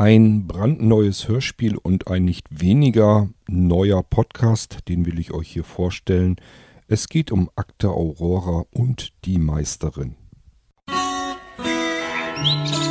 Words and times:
Ein 0.00 0.46
brandneues 0.46 1.28
Hörspiel 1.28 1.76
und 1.76 2.08
ein 2.08 2.24
nicht 2.24 2.46
weniger 2.48 3.28
neuer 3.46 4.02
Podcast, 4.02 4.78
den 4.88 5.04
will 5.04 5.18
ich 5.18 5.30
euch 5.32 5.50
hier 5.50 5.62
vorstellen. 5.62 6.36
Es 6.88 7.06
geht 7.10 7.30
um 7.30 7.50
Akte 7.54 7.90
Aurora 7.90 8.64
und 8.70 9.12
die 9.26 9.36
Meisterin. 9.36 10.14
Musik 12.38 12.89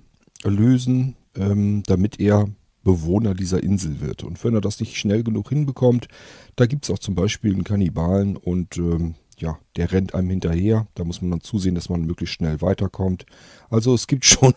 lösen, 0.44 1.14
ähm, 1.36 1.82
damit 1.84 2.18
er 2.18 2.48
Bewohner 2.84 3.34
dieser 3.34 3.62
Insel 3.62 4.00
wird. 4.00 4.24
Und 4.24 4.42
wenn 4.42 4.54
er 4.54 4.62
das 4.62 4.80
nicht 4.80 4.96
schnell 4.96 5.22
genug 5.22 5.50
hinbekommt, 5.50 6.08
da 6.56 6.64
gibt 6.64 6.84
es 6.84 6.90
auch 6.90 6.98
zum 6.98 7.14
Beispiel 7.14 7.52
einen 7.52 7.64
Kannibalen 7.64 8.38
und 8.38 8.78
ähm, 8.78 9.14
ja, 9.42 9.58
der 9.76 9.90
rennt 9.92 10.14
einem 10.14 10.30
hinterher. 10.30 10.86
Da 10.94 11.04
muss 11.04 11.20
man 11.20 11.32
dann 11.32 11.40
zusehen, 11.40 11.74
dass 11.74 11.88
man 11.88 12.02
möglichst 12.02 12.36
schnell 12.36 12.62
weiterkommt. 12.62 13.26
Also 13.68 13.92
es 13.92 14.06
gibt 14.06 14.24
schon 14.24 14.54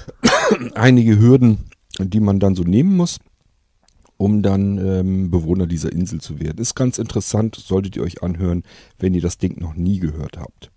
einige 0.74 1.18
Hürden, 1.18 1.58
die 2.00 2.20
man 2.20 2.40
dann 2.40 2.54
so 2.54 2.62
nehmen 2.62 2.96
muss, 2.96 3.20
um 4.16 4.42
dann 4.42 4.78
ähm, 4.78 5.30
Bewohner 5.30 5.66
dieser 5.66 5.92
Insel 5.92 6.22
zu 6.22 6.40
werden. 6.40 6.58
Ist 6.58 6.74
ganz 6.74 6.98
interessant, 6.98 7.54
solltet 7.56 7.96
ihr 7.96 8.02
euch 8.02 8.22
anhören, 8.22 8.62
wenn 8.98 9.14
ihr 9.14 9.20
das 9.20 9.36
Ding 9.36 9.60
noch 9.60 9.74
nie 9.74 10.00
gehört 10.00 10.38
habt. 10.38 10.72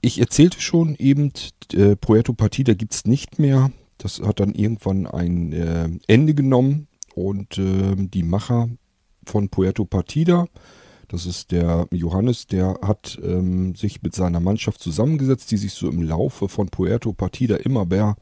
Ich 0.00 0.18
erzählte 0.18 0.60
schon 0.60 0.96
eben, 0.96 1.32
äh, 1.72 1.94
Puerto 1.94 2.32
Partida 2.32 2.74
gibt 2.74 2.94
es 2.94 3.06
nicht 3.06 3.38
mehr. 3.38 3.70
Das 3.98 4.20
hat 4.20 4.40
dann 4.40 4.52
irgendwann 4.52 5.06
ein 5.06 5.52
äh, 5.52 5.88
Ende 6.08 6.34
genommen 6.34 6.88
und 7.14 7.56
äh, 7.56 7.94
die 7.96 8.24
Macher 8.24 8.68
von 9.24 9.48
Puerto 9.48 9.84
Partida 9.84 10.46
das 11.08 11.26
ist 11.26 11.52
der 11.52 11.86
Johannes, 11.92 12.46
der 12.46 12.78
hat 12.82 13.18
ähm, 13.22 13.74
sich 13.74 14.02
mit 14.02 14.14
seiner 14.14 14.40
Mannschaft 14.40 14.80
zusammengesetzt, 14.80 15.50
die 15.50 15.56
sich 15.56 15.72
so 15.72 15.88
im 15.88 16.02
Laufe 16.02 16.48
von 16.48 16.68
Puerto 16.68 17.12
Partida 17.12 17.56
immer 17.56 17.84
mehr 17.84 18.16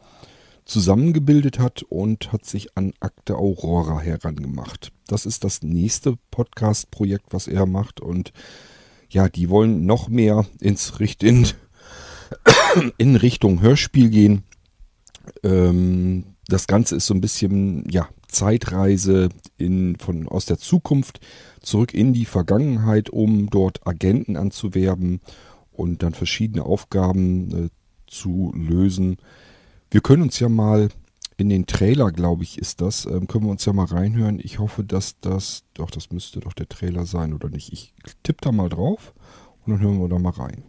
zusammengebildet 0.65 1.59
hat 1.59 1.83
und 1.83 2.33
hat 2.33 2.45
sich 2.45 2.77
an 2.77 2.93
Akte 3.01 3.37
Aurora 3.37 4.01
herangemacht. 4.01 4.93
Das 5.07 5.27
ist 5.27 5.45
das 5.45 5.63
nächste 5.63 6.17
Podcast-Projekt, 6.31 7.27
was 7.31 7.49
er 7.49 7.67
macht 7.67 8.01
und 8.01 8.33
ja, 9.11 9.29
die 9.29 9.49
wollen 9.49 9.87
noch 9.87 10.09
mehr 10.09 10.47
ins 10.61 10.99
Richt 11.01 11.23
in, 11.23 11.47
in 12.99 13.17
Richtung 13.17 13.61
Hörspiel 13.61 14.11
gehen. 14.11 14.43
Ähm, 15.43 16.25
das 16.49 16.67
Ganze 16.67 16.97
ist 16.97 17.07
so 17.07 17.15
ein 17.15 17.21
bisschen, 17.21 17.89
ja, 17.91 18.09
Zeitreise 18.35 19.31
in, 19.57 19.97
von, 19.97 20.29
aus 20.29 20.45
der 20.47 20.59
Zukunft 20.59 21.21
zurück 21.61 21.95
in 21.95 22.13
die 22.13 22.27
Vergangenheit, 22.27 23.09
um 23.09 23.49
dort 23.49 23.87
Agenten 23.87 24.37
anzuwerben 24.37 25.21
und 25.73 26.03
dann 26.03 26.13
verschiedene 26.13 26.65
Aufgaben 26.65 27.67
äh, 27.67 27.69
zu 28.07 28.53
lösen. 28.55 29.17
Wir 29.91 30.01
können 30.01 30.23
uns 30.23 30.39
ja 30.41 30.49
mal 30.49 30.89
in 31.37 31.49
den 31.49 31.67
Trailer, 31.67 32.13
glaube 32.13 32.45
ich, 32.45 32.59
ist 32.59 32.81
das, 32.81 33.07
ähm, 33.07 33.27
können 33.27 33.45
wir 33.45 33.51
uns 33.51 33.65
ja 33.65 33.73
mal 33.73 33.87
reinhören. 33.87 34.39
Ich 34.43 34.59
hoffe, 34.59 34.85
dass 34.85 35.19
das, 35.21 35.65
doch, 35.75 35.91
das 35.91 36.11
müsste 36.11 36.41
doch 36.41 36.53
der 36.53 36.69
Trailer 36.69 37.07
sein 37.07 37.33
oder 37.33 37.49
nicht. 37.49 37.73
Ich 37.73 37.95
tippe 38.23 38.41
da 38.43 38.53
mal 38.53 38.69
drauf 38.69 39.15
und 39.65 39.73
dann 39.73 39.81
hören 39.81 40.01
wir 40.01 40.09
da 40.09 40.19
mal 40.19 40.31
rein. 40.31 40.63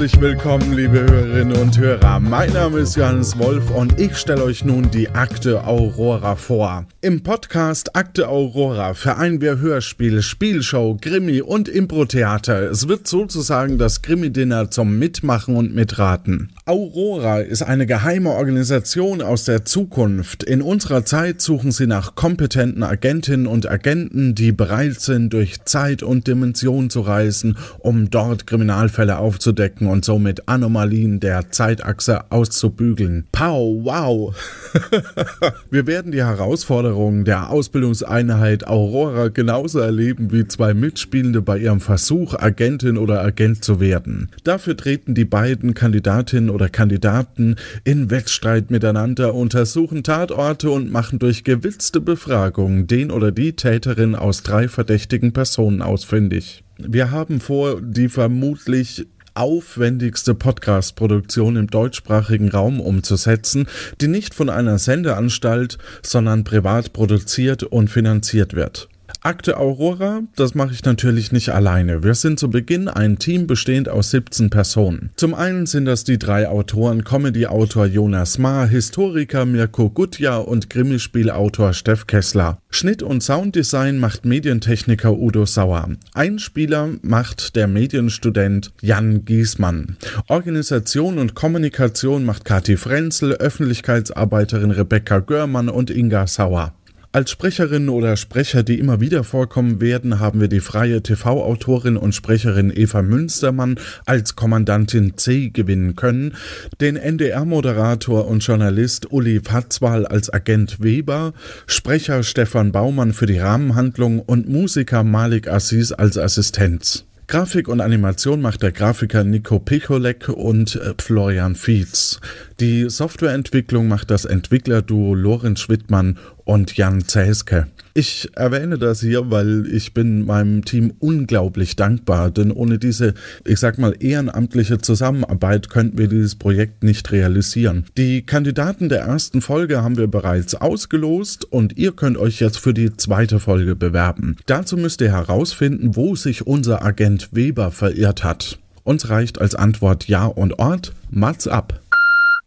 Herzlich 0.00 0.22
willkommen, 0.22 0.72
liebe 0.72 0.98
Hörerinnen 0.98 1.58
und 1.58 1.78
Hörer. 1.78 2.20
Mein 2.20 2.54
Name 2.54 2.78
ist 2.78 2.96
Johannes 2.96 3.38
Wolf 3.38 3.68
und 3.70 4.00
ich 4.00 4.16
stelle 4.16 4.44
euch 4.44 4.64
nun 4.64 4.90
die 4.90 5.10
Akte 5.10 5.62
Aurora 5.66 6.36
vor. 6.36 6.86
Im 7.02 7.22
Podcast 7.22 7.94
Akte 7.94 8.28
Aurora 8.28 8.94
vereinen 8.94 9.42
wir 9.42 9.58
Hörspiel, 9.58 10.22
Spielshow, 10.22 10.96
Krimi 10.98 11.42
und 11.42 11.68
Impro-Theater. 11.68 12.70
Es 12.70 12.88
wird 12.88 13.08
sozusagen 13.08 13.76
das 13.76 14.00
Krimi-Dinner 14.00 14.70
zum 14.70 14.98
Mitmachen 14.98 15.54
und 15.54 15.74
Mitraten. 15.74 16.48
Aurora 16.64 17.40
ist 17.40 17.62
eine 17.62 17.84
geheime 17.84 18.30
Organisation 18.30 19.20
aus 19.20 19.44
der 19.44 19.66
Zukunft. 19.66 20.44
In 20.44 20.62
unserer 20.62 21.04
Zeit 21.04 21.42
suchen 21.42 21.72
sie 21.72 21.86
nach 21.86 22.14
kompetenten 22.14 22.84
Agentinnen 22.84 23.46
und 23.46 23.68
Agenten, 23.70 24.34
die 24.34 24.52
bereit 24.52 25.00
sind, 25.00 25.34
durch 25.34 25.64
Zeit 25.64 26.02
und 26.02 26.26
Dimension 26.26 26.88
zu 26.88 27.02
reisen, 27.02 27.58
um 27.80 28.08
dort 28.08 28.46
Kriminalfälle 28.46 29.18
aufzudecken 29.18 29.89
und 29.90 30.04
somit 30.04 30.48
Anomalien 30.48 31.20
der 31.20 31.50
Zeitachse 31.50 32.30
auszubügeln. 32.30 33.26
Pow, 33.32 33.84
wow! 33.84 34.34
Wir 35.70 35.86
werden 35.86 36.12
die 36.12 36.24
Herausforderungen 36.24 37.24
der 37.24 37.50
Ausbildungseinheit 37.50 38.66
Aurora 38.66 39.28
genauso 39.28 39.80
erleben 39.80 40.32
wie 40.32 40.46
zwei 40.46 40.74
Mitspielende 40.74 41.42
bei 41.42 41.58
ihrem 41.58 41.80
Versuch, 41.80 42.34
Agentin 42.34 42.96
oder 42.96 43.22
Agent 43.22 43.64
zu 43.64 43.80
werden. 43.80 44.30
Dafür 44.44 44.76
treten 44.76 45.14
die 45.14 45.24
beiden 45.24 45.74
Kandidatinnen 45.74 46.50
oder 46.50 46.68
Kandidaten 46.68 47.56
in 47.84 48.10
Wettstreit 48.10 48.70
miteinander, 48.70 49.34
untersuchen 49.34 50.02
Tatorte 50.02 50.70
und 50.70 50.90
machen 50.90 51.18
durch 51.18 51.44
gewitzte 51.44 52.00
Befragungen 52.00 52.86
den 52.86 53.10
oder 53.10 53.32
die 53.32 53.54
Täterin 53.54 54.14
aus 54.14 54.42
drei 54.42 54.68
verdächtigen 54.68 55.32
Personen 55.32 55.82
ausfindig. 55.82 56.64
Wir 56.78 57.10
haben 57.10 57.40
vor, 57.40 57.80
die 57.82 58.08
vermutlich 58.08 59.06
aufwendigste 59.34 60.34
Podcast-Produktion 60.34 61.56
im 61.56 61.68
deutschsprachigen 61.68 62.50
Raum 62.50 62.80
umzusetzen, 62.80 63.66
die 64.02 64.08
nicht 64.08 64.34
von 64.34 64.50
einer 64.50 64.78
Sendeanstalt, 64.78 65.78
sondern 66.02 66.44
privat 66.44 66.92
produziert 66.92 67.62
und 67.62 67.88
finanziert 67.88 68.54
wird. 68.54 68.89
Akte 69.22 69.58
Aurora, 69.58 70.22
das 70.34 70.54
mache 70.54 70.72
ich 70.72 70.82
natürlich 70.82 71.30
nicht 71.30 71.50
alleine. 71.50 72.02
Wir 72.02 72.14
sind 72.14 72.40
zu 72.40 72.48
Beginn 72.48 72.88
ein 72.88 73.18
Team 73.18 73.46
bestehend 73.46 73.90
aus 73.90 74.12
17 74.12 74.48
Personen. 74.48 75.10
Zum 75.16 75.34
einen 75.34 75.66
sind 75.66 75.84
das 75.84 76.04
die 76.04 76.18
drei 76.18 76.48
Autoren, 76.48 77.04
Comedy-Autor 77.04 77.84
Jonas 77.84 78.38
Maar, 78.38 78.66
Historiker 78.66 79.44
Mirko 79.44 79.90
Gutja 79.90 80.38
und 80.38 80.70
Grimmispielautor 80.70 81.74
Steff 81.74 82.06
Kessler. 82.06 82.62
Schnitt 82.70 83.02
und 83.02 83.22
Sounddesign 83.22 83.98
macht 83.98 84.24
Medientechniker 84.24 85.12
Udo 85.12 85.44
Sauer. 85.44 85.90
Einspieler 86.14 86.88
macht 87.02 87.56
der 87.56 87.66
Medienstudent 87.66 88.72
Jan 88.80 89.26
Giesmann. 89.26 89.98
Organisation 90.28 91.18
und 91.18 91.34
Kommunikation 91.34 92.24
macht 92.24 92.46
Kathi 92.46 92.78
Frenzel, 92.78 93.34
Öffentlichkeitsarbeiterin 93.34 94.70
Rebecca 94.70 95.18
Görmann 95.18 95.68
und 95.68 95.90
Inga 95.90 96.26
Sauer. 96.26 96.72
Als 97.12 97.32
Sprecherinnen 97.32 97.88
oder 97.88 98.16
Sprecher, 98.16 98.62
die 98.62 98.78
immer 98.78 99.00
wieder 99.00 99.24
vorkommen 99.24 99.80
werden, 99.80 100.20
haben 100.20 100.40
wir 100.40 100.46
die 100.46 100.60
freie 100.60 101.02
TV-Autorin 101.02 101.96
und 101.96 102.14
Sprecherin 102.14 102.72
Eva 102.72 103.02
Münstermann 103.02 103.80
als 104.06 104.36
Kommandantin 104.36 105.16
C 105.16 105.48
gewinnen 105.48 105.96
können, 105.96 106.36
den 106.80 106.94
NDR-Moderator 106.94 108.28
und 108.28 108.46
Journalist 108.46 109.10
Uli 109.10 109.40
Patzwal 109.40 110.06
als 110.06 110.32
Agent 110.32 110.84
Weber, 110.84 111.32
Sprecher 111.66 112.22
Stefan 112.22 112.70
Baumann 112.70 113.12
für 113.12 113.26
die 113.26 113.38
Rahmenhandlung 113.38 114.20
und 114.20 114.48
Musiker 114.48 115.02
Malik 115.02 115.48
Assis 115.48 115.90
als 115.90 116.16
Assistenz. 116.16 117.06
Grafik 117.30 117.68
und 117.68 117.80
Animation 117.80 118.40
macht 118.40 118.60
der 118.64 118.72
Grafiker 118.72 119.22
Nico 119.22 119.60
Picholek 119.60 120.28
und 120.28 120.74
äh, 120.74 120.94
Florian 121.00 121.54
Fietz. 121.54 122.18
Die 122.58 122.90
Softwareentwicklung 122.90 123.86
macht 123.86 124.10
das 124.10 124.24
Entwicklerduo 124.24 125.14
Lorenz 125.14 125.60
Schwidtmann 125.60 126.18
und 126.50 126.76
Jan 126.76 127.06
Zäske. 127.06 127.68
Ich 127.94 128.28
erwähne 128.34 128.76
das 128.76 129.00
hier, 129.00 129.30
weil 129.30 129.68
ich 129.72 129.94
bin 129.94 130.26
meinem 130.26 130.64
Team 130.64 130.92
unglaublich 130.98 131.76
dankbar, 131.76 132.32
denn 132.32 132.50
ohne 132.50 132.78
diese, 132.78 133.14
ich 133.44 133.60
sag 133.60 133.78
mal, 133.78 133.94
ehrenamtliche 134.00 134.78
Zusammenarbeit 134.78 135.70
könnten 135.70 135.96
wir 135.96 136.08
dieses 136.08 136.34
Projekt 136.34 136.82
nicht 136.82 137.12
realisieren. 137.12 137.84
Die 137.96 138.22
Kandidaten 138.22 138.88
der 138.88 139.02
ersten 139.02 139.42
Folge 139.42 139.84
haben 139.84 139.96
wir 139.96 140.08
bereits 140.08 140.56
ausgelost 140.56 141.44
und 141.44 141.78
ihr 141.78 141.92
könnt 141.92 142.18
euch 142.18 142.40
jetzt 142.40 142.58
für 142.58 142.74
die 142.74 142.96
zweite 142.96 143.38
Folge 143.38 143.76
bewerben. 143.76 144.36
Dazu 144.46 144.76
müsst 144.76 145.00
ihr 145.02 145.12
herausfinden, 145.12 145.94
wo 145.94 146.16
sich 146.16 146.48
unser 146.48 146.84
Agent 146.84 147.28
Weber 147.30 147.70
verirrt 147.70 148.24
hat. 148.24 148.58
Uns 148.82 149.08
reicht 149.08 149.40
als 149.40 149.54
Antwort 149.54 150.08
Ja 150.08 150.26
und 150.26 150.58
Ort. 150.58 150.94
Mats 151.10 151.46
ab. 151.46 151.78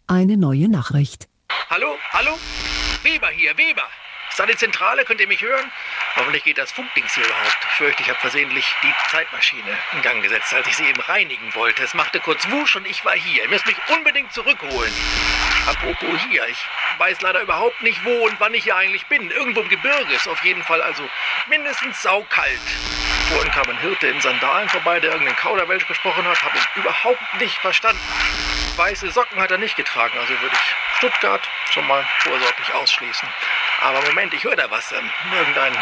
Eine 0.07 0.35
neue 0.35 0.67
Nachricht. 0.67 1.29
Hallo, 1.69 1.87
hallo? 2.11 2.31
Weber 3.03 3.29
hier, 3.29 3.57
Weber. 3.57 3.89
Ist 4.29 4.39
da 4.39 4.45
die 4.45 4.55
Zentrale? 4.55 5.03
Könnt 5.03 5.19
ihr 5.19 5.27
mich 5.27 5.41
hören? 5.41 5.71
Hoffentlich 6.15 6.43
geht 6.43 6.57
das 6.57 6.71
Funkdings 6.71 7.13
hier 7.13 7.25
überhaupt. 7.25 7.57
Ich 7.69 7.75
fürchte, 7.75 8.01
ich 8.01 8.09
habe 8.09 8.19
versehentlich 8.19 8.65
die 8.81 8.93
Zeitmaschine 9.11 9.77
in 9.91 10.01
Gang 10.01 10.23
gesetzt, 10.23 10.53
als 10.53 10.65
ich 10.67 10.77
sie 10.77 10.85
eben 10.85 11.01
reinigen 11.01 11.53
wollte. 11.53 11.83
Es 11.83 11.93
machte 11.93 12.19
kurz 12.21 12.49
Wusch 12.49 12.75
und 12.77 12.87
ich 12.87 13.03
war 13.03 13.13
hier. 13.13 13.43
Ihr 13.43 13.49
müsst 13.49 13.67
mich 13.67 13.75
unbedingt 13.89 14.31
zurückholen. 14.31 14.93
Apropos 15.67 16.19
hier, 16.29 16.47
ich 16.47 16.65
weiß 16.97 17.21
leider 17.21 17.41
überhaupt 17.41 17.81
nicht, 17.81 18.03
wo 18.05 18.25
und 18.25 18.39
wann 18.39 18.53
ich 18.53 18.63
hier 18.63 18.75
eigentlich 18.75 19.05
bin. 19.07 19.29
Irgendwo 19.31 19.61
im 19.61 19.69
Gebirge 19.69 20.13
ist 20.13 20.27
auf 20.27 20.43
jeden 20.45 20.63
Fall 20.63 20.81
also 20.81 21.07
mindestens 21.47 22.01
saukalt. 22.01 22.61
Vorhin 23.29 23.51
kam 23.51 23.69
ein 23.69 23.79
Hirte 23.79 24.07
in 24.07 24.21
Sandalen 24.21 24.69
vorbei, 24.69 24.99
der 24.99 25.11
irgendeinen 25.11 25.37
Kauderwelsch 25.37 25.87
gesprochen 25.87 26.25
hat. 26.25 26.41
Habe 26.41 26.57
ihn 26.57 26.81
überhaupt 26.81 27.35
nicht 27.39 27.57
verstanden. 27.59 28.01
Weiße 28.75 29.11
Socken 29.11 29.39
hat 29.39 29.51
er 29.51 29.59
nicht 29.59 29.75
getragen, 29.75 30.17
also 30.19 30.33
würde 30.41 30.55
ich 30.55 30.75
Stuttgart 30.97 31.47
schon 31.69 31.85
mal 31.85 32.03
vorsorglich 32.19 32.73
ausschließen. 32.73 33.29
Aber 33.81 34.01
Moment, 34.07 34.33
ich 34.33 34.43
höre 34.43 34.55
da 34.55 34.71
was. 34.71 34.91
Ähm, 34.91 35.07
irgendein 35.37 35.73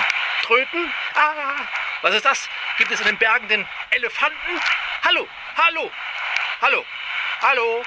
Tröten? 0.44 0.92
Ah, 1.16 1.56
was 2.02 2.16
ist 2.16 2.26
das? 2.26 2.50
Gibt 2.78 2.92
es 2.92 3.00
in 3.00 3.06
den 3.06 3.18
Bergen 3.18 3.48
den 3.48 3.66
Elefanten? 3.92 4.36
Hallo, 5.04 5.26
hallo, 5.56 5.90
hallo, 6.62 6.84
hallo. 7.42 7.82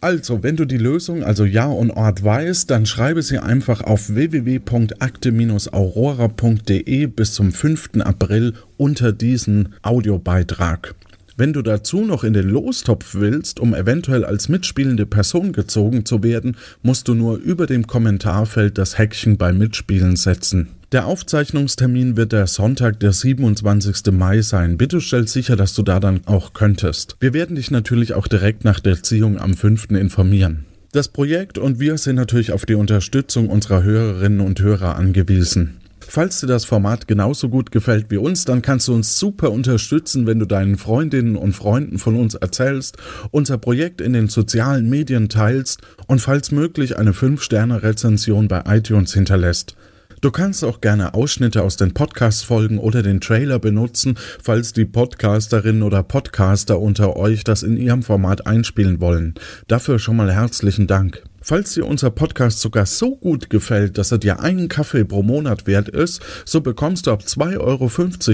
Also, 0.00 0.42
wenn 0.42 0.56
du 0.56 0.64
die 0.64 0.78
Lösung, 0.78 1.22
also 1.22 1.44
Ja 1.44 1.66
und 1.66 1.92
Ort 1.92 2.24
weißt, 2.24 2.68
dann 2.70 2.86
schreibe 2.86 3.22
sie 3.22 3.38
einfach 3.38 3.82
auf 3.82 4.08
www.akte-aurora.de 4.08 7.06
bis 7.06 7.34
zum 7.34 7.52
5. 7.52 7.90
April 8.04 8.54
unter 8.76 9.12
diesen 9.12 9.76
Audiobeitrag. 9.82 10.96
Wenn 11.38 11.52
du 11.52 11.60
dazu 11.60 12.02
noch 12.02 12.24
in 12.24 12.32
den 12.32 12.48
Lostopf 12.48 13.14
willst, 13.14 13.60
um 13.60 13.74
eventuell 13.74 14.24
als 14.24 14.48
mitspielende 14.48 15.04
Person 15.04 15.52
gezogen 15.52 16.06
zu 16.06 16.22
werden, 16.22 16.56
musst 16.82 17.08
du 17.08 17.14
nur 17.14 17.36
über 17.36 17.66
dem 17.66 17.86
Kommentarfeld 17.86 18.78
das 18.78 18.96
Häkchen 18.96 19.36
bei 19.36 19.52
Mitspielen 19.52 20.16
setzen. 20.16 20.68
Der 20.92 21.04
Aufzeichnungstermin 21.04 22.16
wird 22.16 22.32
der 22.32 22.46
Sonntag, 22.46 23.00
der 23.00 23.12
27. 23.12 24.12
Mai 24.12 24.40
sein. 24.40 24.78
Bitte 24.78 25.02
stell 25.02 25.28
sicher, 25.28 25.56
dass 25.56 25.74
du 25.74 25.82
da 25.82 26.00
dann 26.00 26.22
auch 26.24 26.54
könntest. 26.54 27.16
Wir 27.20 27.34
werden 27.34 27.56
dich 27.56 27.70
natürlich 27.70 28.14
auch 28.14 28.28
direkt 28.28 28.64
nach 28.64 28.80
der 28.80 29.02
Ziehung 29.02 29.38
am 29.38 29.52
5. 29.52 29.90
informieren. 29.90 30.64
Das 30.92 31.08
Projekt 31.08 31.58
und 31.58 31.80
wir 31.80 31.98
sind 31.98 32.16
natürlich 32.16 32.52
auf 32.52 32.64
die 32.64 32.76
Unterstützung 32.76 33.50
unserer 33.50 33.82
Hörerinnen 33.82 34.40
und 34.40 34.60
Hörer 34.60 34.96
angewiesen. 34.96 35.76
Falls 36.08 36.40
dir 36.40 36.46
das 36.46 36.64
Format 36.64 37.08
genauso 37.08 37.48
gut 37.48 37.70
gefällt 37.72 38.10
wie 38.10 38.16
uns, 38.16 38.44
dann 38.44 38.62
kannst 38.62 38.88
du 38.88 38.94
uns 38.94 39.18
super 39.18 39.50
unterstützen, 39.50 40.26
wenn 40.26 40.38
du 40.38 40.46
deinen 40.46 40.78
Freundinnen 40.78 41.36
und 41.36 41.52
Freunden 41.52 41.98
von 41.98 42.16
uns 42.16 42.34
erzählst, 42.34 42.96
unser 43.32 43.58
Projekt 43.58 44.00
in 44.00 44.12
den 44.12 44.28
sozialen 44.28 44.88
Medien 44.88 45.28
teilst 45.28 45.82
und 46.06 46.20
falls 46.20 46.52
möglich 46.52 46.96
eine 46.96 47.12
5-Sterne-Rezension 47.12 48.48
bei 48.48 48.62
iTunes 48.66 49.12
hinterlässt. 49.12 49.76
Du 50.22 50.30
kannst 50.30 50.64
auch 50.64 50.80
gerne 50.80 51.12
Ausschnitte 51.12 51.62
aus 51.62 51.76
den 51.76 51.92
Podcast-Folgen 51.92 52.78
oder 52.78 53.02
den 53.02 53.20
Trailer 53.20 53.58
benutzen, 53.58 54.16
falls 54.42 54.72
die 54.72 54.86
Podcasterinnen 54.86 55.82
oder 55.82 56.02
Podcaster 56.02 56.80
unter 56.80 57.16
euch 57.16 57.44
das 57.44 57.62
in 57.62 57.76
ihrem 57.76 58.02
Format 58.02 58.46
einspielen 58.46 59.00
wollen. 59.00 59.34
Dafür 59.68 59.98
schon 59.98 60.16
mal 60.16 60.32
herzlichen 60.32 60.86
Dank. 60.86 61.22
Falls 61.48 61.74
dir 61.74 61.86
unser 61.86 62.10
Podcast 62.10 62.60
sogar 62.60 62.86
so 62.86 63.14
gut 63.14 63.50
gefällt, 63.50 63.98
dass 63.98 64.10
er 64.10 64.18
dir 64.18 64.40
einen 64.40 64.66
Kaffee 64.68 65.04
pro 65.04 65.22
Monat 65.22 65.68
wert 65.68 65.88
ist, 65.88 66.20
so 66.44 66.60
bekommst 66.60 67.06
du 67.06 67.12
ab 67.12 67.22
2,50 67.24 67.60
Euro 67.60 67.88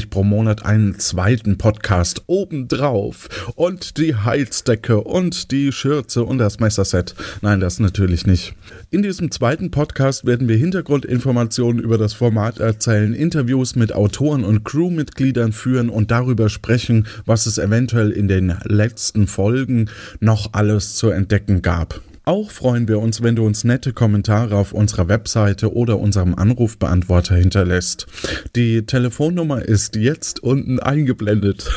pro 0.08 0.24
Monat 0.24 0.64
einen 0.64 0.98
zweiten 0.98 1.58
Podcast 1.58 2.22
obendrauf. 2.26 3.28
Und 3.54 3.98
die 3.98 4.14
Heizdecke 4.14 5.02
und 5.02 5.50
die 5.50 5.72
Schürze 5.72 6.24
und 6.24 6.38
das 6.38 6.58
Messerset. 6.58 7.14
Nein, 7.42 7.60
das 7.60 7.80
natürlich 7.80 8.26
nicht. 8.26 8.54
In 8.90 9.02
diesem 9.02 9.30
zweiten 9.30 9.70
Podcast 9.70 10.24
werden 10.24 10.48
wir 10.48 10.56
Hintergrundinformationen 10.56 11.82
über 11.82 11.98
das 11.98 12.14
Format 12.14 12.60
erzählen, 12.60 13.12
Interviews 13.12 13.76
mit 13.76 13.92
Autoren 13.92 14.42
und 14.42 14.64
Crewmitgliedern 14.64 15.52
führen 15.52 15.90
und 15.90 16.10
darüber 16.10 16.48
sprechen, 16.48 17.06
was 17.26 17.44
es 17.44 17.58
eventuell 17.58 18.10
in 18.10 18.28
den 18.28 18.54
letzten 18.64 19.26
Folgen 19.26 19.90
noch 20.20 20.54
alles 20.54 20.94
zu 20.96 21.10
entdecken 21.10 21.60
gab. 21.60 22.00
Auch 22.24 22.52
freuen 22.52 22.86
wir 22.86 23.00
uns, 23.00 23.20
wenn 23.22 23.34
du 23.34 23.44
uns 23.44 23.64
nette 23.64 23.92
Kommentare 23.92 24.54
auf 24.54 24.72
unserer 24.72 25.08
Webseite 25.08 25.74
oder 25.74 25.98
unserem 25.98 26.36
Anrufbeantworter 26.36 27.34
hinterlässt. 27.34 28.06
Die 28.54 28.86
Telefonnummer 28.86 29.62
ist 29.62 29.96
jetzt 29.96 30.40
unten 30.40 30.78
eingeblendet. 30.78 31.68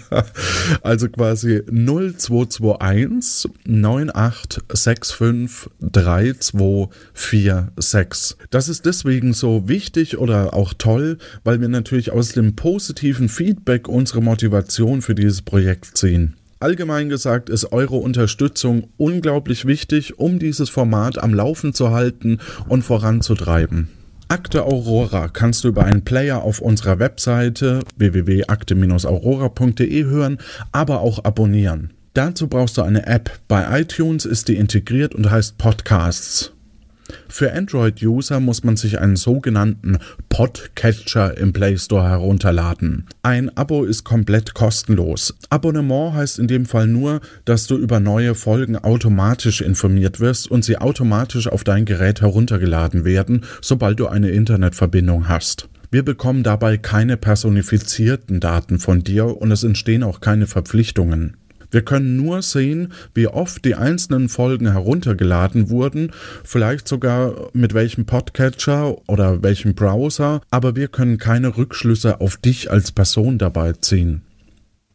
also 0.82 1.08
quasi 1.08 1.62
0221 1.68 3.50
9865 3.64 5.72
3246. 5.80 8.36
Das 8.50 8.68
ist 8.68 8.86
deswegen 8.86 9.32
so 9.32 9.68
wichtig 9.68 10.18
oder 10.18 10.54
auch 10.54 10.74
toll, 10.74 11.18
weil 11.42 11.60
wir 11.60 11.68
natürlich 11.68 12.12
aus 12.12 12.28
dem 12.28 12.54
positiven 12.54 13.28
Feedback 13.28 13.88
unsere 13.88 14.22
Motivation 14.22 15.02
für 15.02 15.16
dieses 15.16 15.42
Projekt 15.42 15.98
ziehen. 15.98 16.36
Allgemein 16.58 17.10
gesagt 17.10 17.50
ist 17.50 17.72
eure 17.72 17.96
Unterstützung 17.96 18.88
unglaublich 18.96 19.66
wichtig, 19.66 20.18
um 20.18 20.38
dieses 20.38 20.70
Format 20.70 21.22
am 21.22 21.34
Laufen 21.34 21.74
zu 21.74 21.90
halten 21.90 22.38
und 22.68 22.82
voranzutreiben. 22.82 23.88
Akte 24.28 24.64
Aurora 24.64 25.28
kannst 25.28 25.64
du 25.64 25.68
über 25.68 25.84
einen 25.84 26.02
Player 26.02 26.42
auf 26.42 26.60
unserer 26.60 26.98
Webseite 26.98 27.78
www.akte-aurora.de 27.96 30.04
hören, 30.04 30.38
aber 30.72 31.00
auch 31.00 31.24
abonnieren. 31.24 31.92
Dazu 32.14 32.48
brauchst 32.48 32.76
du 32.78 32.82
eine 32.82 33.06
App. 33.06 33.30
Bei 33.46 33.80
iTunes 33.80 34.24
ist 34.24 34.48
die 34.48 34.56
integriert 34.56 35.14
und 35.14 35.30
heißt 35.30 35.58
Podcasts. 35.58 36.55
Für 37.28 37.52
Android-User 37.52 38.40
muss 38.40 38.64
man 38.64 38.76
sich 38.76 38.98
einen 39.00 39.16
sogenannten 39.16 39.98
Podcatcher 40.28 41.36
im 41.36 41.52
Play 41.52 41.76
Store 41.78 42.08
herunterladen. 42.08 43.06
Ein 43.22 43.56
Abo 43.56 43.84
ist 43.84 44.04
komplett 44.04 44.54
kostenlos. 44.54 45.34
Abonnement 45.50 46.14
heißt 46.14 46.38
in 46.38 46.48
dem 46.48 46.66
Fall 46.66 46.86
nur, 46.86 47.20
dass 47.44 47.66
du 47.66 47.76
über 47.76 48.00
neue 48.00 48.34
Folgen 48.34 48.76
automatisch 48.76 49.60
informiert 49.60 50.20
wirst 50.20 50.50
und 50.50 50.64
sie 50.64 50.78
automatisch 50.78 51.48
auf 51.48 51.64
dein 51.64 51.84
Gerät 51.84 52.20
heruntergeladen 52.20 53.04
werden, 53.04 53.44
sobald 53.60 54.00
du 54.00 54.06
eine 54.06 54.30
Internetverbindung 54.30 55.28
hast. 55.28 55.68
Wir 55.90 56.04
bekommen 56.04 56.42
dabei 56.42 56.78
keine 56.78 57.16
personifizierten 57.16 58.40
Daten 58.40 58.78
von 58.78 59.02
dir 59.02 59.40
und 59.40 59.52
es 59.52 59.62
entstehen 59.62 60.02
auch 60.02 60.20
keine 60.20 60.46
Verpflichtungen. 60.46 61.36
Wir 61.70 61.82
können 61.82 62.16
nur 62.16 62.42
sehen, 62.42 62.92
wie 63.14 63.28
oft 63.28 63.64
die 63.64 63.74
einzelnen 63.74 64.28
Folgen 64.28 64.70
heruntergeladen 64.70 65.70
wurden, 65.70 66.12
vielleicht 66.44 66.88
sogar 66.88 67.50
mit 67.52 67.74
welchem 67.74 68.06
Podcatcher 68.06 68.96
oder 69.08 69.42
welchem 69.42 69.74
Browser, 69.74 70.40
aber 70.50 70.76
wir 70.76 70.88
können 70.88 71.18
keine 71.18 71.56
Rückschlüsse 71.56 72.20
auf 72.20 72.36
dich 72.36 72.70
als 72.70 72.92
Person 72.92 73.38
dabei 73.38 73.72
ziehen. 73.72 74.22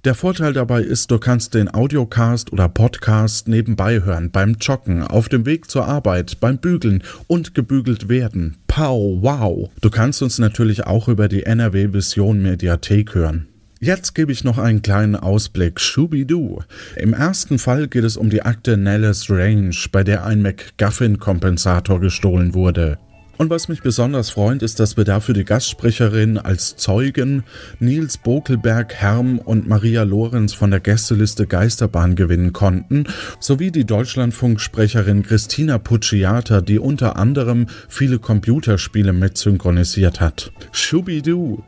Der 0.03 0.15
Vorteil 0.15 0.53
dabei 0.53 0.81
ist, 0.81 1.11
du 1.11 1.19
kannst 1.19 1.53
den 1.53 1.71
Audiocast 1.71 2.51
oder 2.51 2.67
Podcast 2.67 3.47
nebenbei 3.47 4.01
hören, 4.01 4.31
beim 4.31 4.55
Joggen, 4.59 5.03
auf 5.03 5.29
dem 5.29 5.45
Weg 5.45 5.69
zur 5.69 5.85
Arbeit, 5.85 6.39
beim 6.39 6.57
Bügeln 6.57 7.03
und 7.27 7.53
gebügelt 7.53 8.09
werden. 8.09 8.57
Pow, 8.65 9.21
wow! 9.21 9.69
Du 9.79 9.91
kannst 9.91 10.23
uns 10.23 10.39
natürlich 10.39 10.87
auch 10.87 11.07
über 11.07 11.27
die 11.27 11.43
NRW 11.43 11.93
Vision 11.93 12.41
Mediathek 12.41 13.13
hören. 13.13 13.50
Jetzt 13.83 14.13
gebe 14.13 14.31
ich 14.31 14.43
noch 14.43 14.59
einen 14.59 14.83
kleinen 14.83 15.15
Ausblick. 15.15 15.79
Schubidu. 15.79 16.59
Im 16.97 17.13
ersten 17.13 17.57
Fall 17.57 17.87
geht 17.87 18.03
es 18.03 18.15
um 18.15 18.29
die 18.29 18.43
Akte 18.43 18.77
Nellis 18.77 19.27
Range, 19.27 19.75
bei 19.91 20.03
der 20.03 20.23
ein 20.23 20.43
McGuffin-Kompensator 20.43 21.99
gestohlen 21.99 22.53
wurde. 22.53 22.99
Und 23.39 23.49
was 23.49 23.69
mich 23.69 23.81
besonders 23.81 24.29
freut, 24.29 24.61
ist, 24.61 24.79
dass 24.79 24.97
wir 24.97 25.03
dafür 25.03 25.33
die 25.33 25.45
Gastsprecherin 25.45 26.37
als 26.37 26.75
Zeugen 26.75 27.43
Nils 27.79 28.19
Bokelberg, 28.19 28.93
Herm 28.93 29.39
und 29.39 29.67
Maria 29.67 30.03
Lorenz 30.03 30.53
von 30.53 30.69
der 30.69 30.79
Gästeliste 30.79 31.47
Geisterbahn 31.47 32.15
gewinnen 32.15 32.53
konnten, 32.53 33.05
sowie 33.39 33.71
die 33.71 33.85
Deutschlandfunksprecherin 33.85 35.23
Christina 35.23 35.79
Pucciata, 35.79 36.61
die 36.61 36.77
unter 36.77 37.15
anderem 37.15 37.65
viele 37.89 38.19
Computerspiele 38.19 39.11
mit 39.11 39.39
synchronisiert 39.39 40.21
hat. 40.21 40.51
Schubidu! 40.71 41.63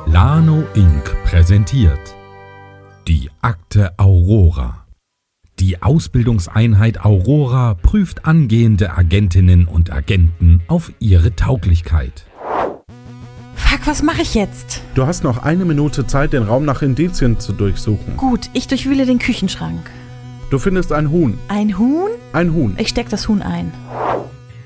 Lano 0.07 0.65
Inc. 0.75 1.17
präsentiert 1.25 2.15
die 3.09 3.31
Akte 3.41 3.99
Aurora. 3.99 4.87
Die 5.59 5.83
Ausbildungseinheit 5.83 7.05
Aurora 7.05 7.75
prüft 7.75 8.25
angehende 8.25 8.97
Agentinnen 8.97 9.67
und 9.67 9.93
Agenten 9.93 10.63
auf 10.69 10.93
ihre 11.01 11.35
Tauglichkeit. 11.35 12.27
Fuck, 13.73 13.87
was 13.87 14.03
mache 14.03 14.21
ich 14.21 14.35
jetzt? 14.35 14.83
Du 14.95 15.07
hast 15.07 15.25
noch 15.25 15.39
eine 15.39 15.65
Minute 15.65 16.07
Zeit, 16.07 16.35
den 16.35 16.43
Raum 16.43 16.67
nach 16.67 16.83
Indizien 16.83 17.41
zu 17.41 17.55
durchsuchen. 17.55 18.19
Gut, 18.19 18.51
ich 18.53 18.67
durchwühle 18.69 19.07
den 19.07 19.19
Küchenschrank. 19.19 19.81
Du 20.51 20.59
findest 20.59 20.93
ein 20.93 21.11
Huhn. 21.11 21.39
Ein 21.49 21.79
Huhn? 21.79 22.11
Ein 22.35 22.53
Huhn. 22.53 22.75
Ich 22.77 22.89
steck 22.89 23.09
das 23.09 23.29
Huhn 23.29 23.41
ein. 23.41 23.73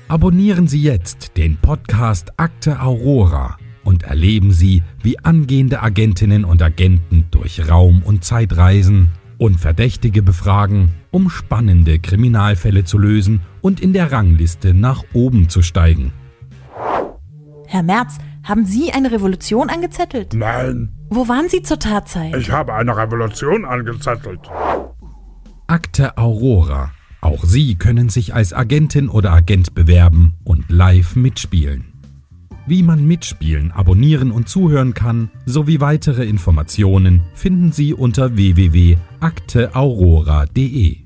Abonnieren 0.09 0.67
Sie 0.67 0.81
jetzt 0.81 1.37
den 1.37 1.55
Podcast 1.55 2.33
Akte 2.35 2.81
Aurora 2.81 3.55
und 3.85 4.03
erleben 4.03 4.51
Sie, 4.51 4.83
wie 5.01 5.17
angehende 5.19 5.81
Agentinnen 5.81 6.43
und 6.43 6.61
Agenten 6.61 7.27
durch 7.31 7.69
Raum- 7.69 8.03
und 8.03 8.25
Zeitreisen 8.25 9.11
und 9.37 9.57
Verdächtige 9.57 10.21
befragen, 10.21 10.91
um 11.11 11.29
spannende 11.29 11.99
Kriminalfälle 11.99 12.83
zu 12.83 12.97
lösen 12.97 13.39
und 13.61 13.79
in 13.79 13.93
der 13.93 14.11
Rangliste 14.11 14.73
nach 14.73 15.05
oben 15.13 15.47
zu 15.47 15.61
steigen. 15.61 16.11
Herr 17.67 17.83
Merz, 17.83 18.17
haben 18.47 18.65
Sie 18.65 18.91
eine 18.93 19.11
Revolution 19.11 19.69
angezettelt? 19.69 20.33
Nein, 20.33 20.93
Wo 21.09 21.27
waren 21.27 21.49
Sie 21.49 21.61
zur 21.61 21.77
Tatzeit? 21.79 22.33
ich 22.35 22.49
habe 22.51 22.73
eine 22.73 22.95
Revolution 22.95 23.65
angezettelt. 23.65 24.39
Akte 25.67 26.17
Aurora. 26.17 26.91
Auch 27.21 27.43
Sie 27.43 27.75
können 27.75 28.09
sich 28.09 28.33
als 28.33 28.53
Agentin 28.53 29.09
oder 29.09 29.33
Agent 29.33 29.75
bewerben 29.75 30.33
und 30.43 30.69
live 30.69 31.15
mitspielen. 31.15 31.93
Wie 32.67 32.83
man 32.83 33.07
mitspielen, 33.07 33.71
abonnieren 33.71 34.31
und 34.31 34.47
zuhören 34.49 34.93
kann, 34.93 35.31
sowie 35.45 35.79
weitere 35.81 36.25
Informationen 36.25 37.21
finden 37.33 37.71
Sie 37.71 37.93
unter 37.93 38.35
www.akteaurora.de. 38.35 40.97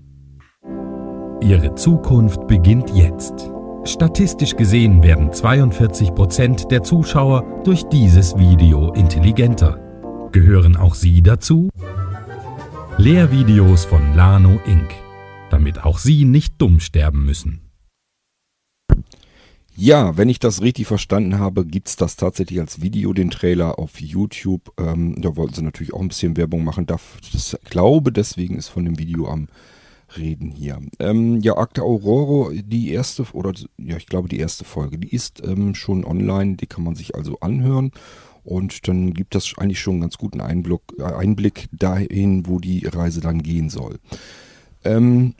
Ihre 1.42 1.76
Zukunft 1.76 2.48
beginnt 2.48 2.90
jetzt. 2.92 3.50
Statistisch 3.84 4.56
gesehen 4.56 5.02
werden 5.02 5.32
42% 5.32 6.68
der 6.68 6.84
Zuschauer 6.84 7.62
durch 7.64 7.82
dieses 7.86 8.38
Video 8.38 8.94
intelligenter. 8.94 10.30
Gehören 10.32 10.76
auch 10.76 10.94
Sie 10.94 11.24
dazu? 11.24 11.70
Lehrvideos 12.98 13.86
von 13.86 14.16
Lano 14.16 14.60
Inc., 14.68 14.94
damit 15.50 15.84
auch 15.84 15.98
Sie 15.98 16.26
nicht 16.26 16.62
dumm 16.62 16.80
sterben 16.80 17.26
müssen. 17.26 17.72
Ja, 19.76 20.16
wenn 20.16 20.30
ich 20.30 20.38
das 20.38 20.62
richtig 20.62 20.86
verstanden 20.86 21.40
habe, 21.40 21.66
gibt's 21.66 21.96
das 21.96 22.18
tatsächlich 22.18 22.60
als 22.60 22.82
Video, 22.82 23.14
den 23.14 23.32
Trailer 23.32 23.80
auf 23.80 24.00
YouTube. 24.00 24.74
Ähm, 24.78 25.20
da 25.20 25.36
wollten 25.36 25.56
sie 25.56 25.64
natürlich 25.64 25.94
auch 25.94 26.02
ein 26.02 26.10
bisschen 26.10 26.38
Werbung 26.38 26.64
machen. 26.64 26.86
Ich 27.34 27.58
glaube, 27.64 28.12
deswegen 28.12 28.58
ist 28.58 28.68
von 28.68 28.86
dem 28.86 29.00
Video 29.00 29.28
am 29.28 29.48
Reden 30.18 30.52
hier. 30.52 30.80
Ähm, 31.00 31.40
ja, 31.42 31.58
Akte 31.58 31.84
Aurora, 31.84 32.52
die 32.54 32.92
erste, 32.92 33.24
oder 33.34 33.54
ja, 33.78 33.98
ich 33.98 34.08
glaube 34.08 34.30
die 34.30 34.40
erste 34.40 34.66
Folge, 34.66 34.98
die 34.98 35.14
ist 35.14 35.42
ähm, 35.46 35.76
schon 35.76 36.06
online, 36.06 36.56
die 36.56 36.68
kann 36.68 36.84
man 36.84 36.96
sich 36.96 37.16
also 37.16 37.40
anhören. 37.40 37.92
Und 38.44 38.88
dann 38.88 39.14
gibt 39.14 39.36
das 39.36 39.54
eigentlich 39.58 39.80
schon 39.80 39.96
einen 39.96 40.02
ganz 40.02 40.18
guten 40.18 40.42
Einblick, 40.42 40.82
äh, 40.98 41.04
Einblick 41.04 41.70
dahin, 41.72 42.48
wo 42.48 42.60
die 42.60 42.86
Reise 42.86 43.22
dann 43.22 43.44
gehen 43.44 43.70
soll. 43.70 44.00
Ähm, 44.84 45.36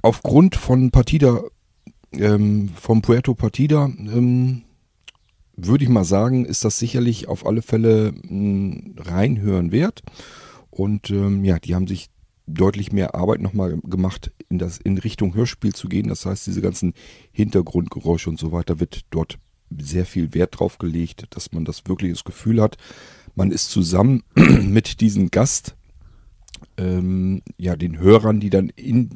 aufgrund 0.00 0.56
von 0.56 0.90
Partida 0.90 1.42
ähm, 2.12 2.70
vom 2.74 3.02
Puerto 3.02 3.34
Partida 3.34 3.86
ähm, 3.86 4.62
würde 5.56 5.84
ich 5.84 5.90
mal 5.90 6.04
sagen, 6.04 6.44
ist 6.44 6.64
das 6.64 6.78
sicherlich 6.78 7.28
auf 7.28 7.46
alle 7.46 7.62
Fälle 7.62 8.12
mh, 8.28 9.02
reinhören 9.02 9.72
wert. 9.72 10.02
Und 10.70 11.10
ähm, 11.10 11.44
ja, 11.44 11.58
die 11.58 11.74
haben 11.74 11.86
sich 11.86 12.08
deutlich 12.46 12.92
mehr 12.92 13.14
Arbeit 13.14 13.40
nochmal 13.40 13.78
gemacht, 13.82 14.30
in, 14.48 14.58
das, 14.58 14.78
in 14.78 14.98
Richtung 14.98 15.34
Hörspiel 15.34 15.74
zu 15.74 15.88
gehen. 15.88 16.08
Das 16.08 16.26
heißt, 16.26 16.46
diese 16.46 16.62
ganzen 16.62 16.94
Hintergrundgeräusche 17.32 18.30
und 18.30 18.38
so 18.38 18.52
weiter 18.52 18.80
wird 18.80 19.04
dort 19.10 19.38
sehr 19.76 20.06
viel 20.06 20.32
Wert 20.32 20.58
drauf 20.58 20.78
gelegt, 20.78 21.26
dass 21.30 21.52
man 21.52 21.64
das 21.64 21.82
wirklich 21.86 22.12
das 22.12 22.24
Gefühl 22.24 22.62
hat, 22.62 22.76
man 23.34 23.50
ist 23.50 23.70
zusammen 23.70 24.22
mit 24.34 25.00
diesem 25.00 25.30
Gast, 25.30 25.74
ähm, 26.76 27.42
ja, 27.58 27.76
den 27.76 27.98
Hörern, 27.98 28.40
die 28.40 28.50
dann 28.50 28.70
in 28.70 29.10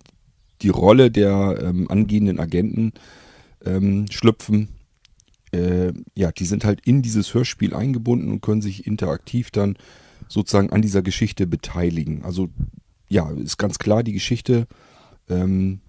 die 0.63 0.69
Rolle 0.69 1.11
der 1.11 1.59
ähm, 1.63 1.91
angehenden 1.91 2.39
Agenten 2.39 2.93
ähm, 3.65 4.07
schlüpfen. 4.11 4.69
Äh, 5.53 5.93
ja, 6.15 6.33
die 6.33 6.45
sind 6.45 6.65
halt 6.65 6.81
in 6.87 7.03
dieses 7.03 7.33
Hörspiel 7.33 7.75
eingebunden 7.75 8.31
und 8.31 8.43
können 8.43 8.63
sich 8.63 8.87
interaktiv 8.87 9.51
dann 9.51 9.77
sozusagen 10.29 10.71
an 10.71 10.83
dieser 10.83 11.03
Geschichte 11.03 11.47
beteiligen. 11.47 12.23
Also 12.25 12.51
ja, 13.11 13.29
ist 13.31 13.59
ganz 13.59 13.79
klar, 13.79 14.03
die 14.03 14.13
Geschichte 14.13 14.67
ähm, 15.29 15.81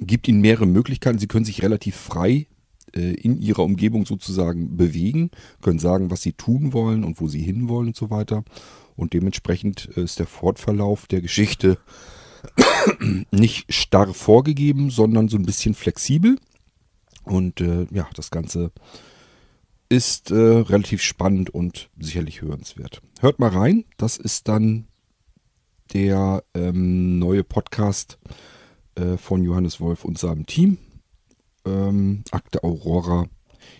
gibt 0.00 0.28
ihnen 0.28 0.40
mehrere 0.40 0.66
Möglichkeiten. 0.66 1.18
Sie 1.18 1.28
können 1.28 1.44
sich 1.44 1.62
relativ 1.62 1.96
frei 1.96 2.48
äh, 2.94 3.14
in 3.14 3.40
ihrer 3.40 3.62
Umgebung 3.62 4.04
sozusagen 4.04 4.76
bewegen, 4.76 5.30
können 5.62 5.78
sagen, 5.78 6.10
was 6.10 6.22
sie 6.22 6.32
tun 6.32 6.72
wollen 6.72 7.04
und 7.04 7.20
wo 7.20 7.28
sie 7.28 7.40
hinwollen 7.40 7.88
und 7.88 7.96
so 7.96 8.10
weiter. 8.10 8.44
Und 8.96 9.12
dementsprechend 9.12 9.88
äh, 9.96 10.02
ist 10.02 10.18
der 10.18 10.26
Fortverlauf 10.26 11.06
der 11.06 11.20
Geschichte 11.20 11.78
nicht 13.30 13.72
starr 13.72 14.12
vorgegeben, 14.12 14.90
sondern 14.90 15.28
so 15.28 15.36
ein 15.36 15.46
bisschen 15.46 15.74
flexibel. 15.74 16.36
Und 17.22 17.60
äh, 17.60 17.86
ja, 17.90 18.08
das 18.14 18.30
Ganze 18.30 18.72
ist 19.88 20.32
äh, 20.32 20.34
relativ 20.34 21.02
spannend 21.02 21.50
und 21.50 21.88
sicherlich 21.98 22.42
hörenswert. 22.42 23.00
Hört 23.20 23.38
mal 23.38 23.50
rein, 23.50 23.84
das 23.96 24.16
ist 24.16 24.48
dann 24.48 24.88
der 25.92 26.42
ähm, 26.54 27.18
neue 27.18 27.44
Podcast 27.44 28.18
äh, 28.94 29.16
von 29.16 29.42
Johannes 29.42 29.80
Wolf 29.80 30.04
und 30.04 30.18
seinem 30.18 30.46
Team. 30.46 30.78
Ähm, 31.64 32.24
Akte 32.30 32.62
Aurora. 32.62 33.26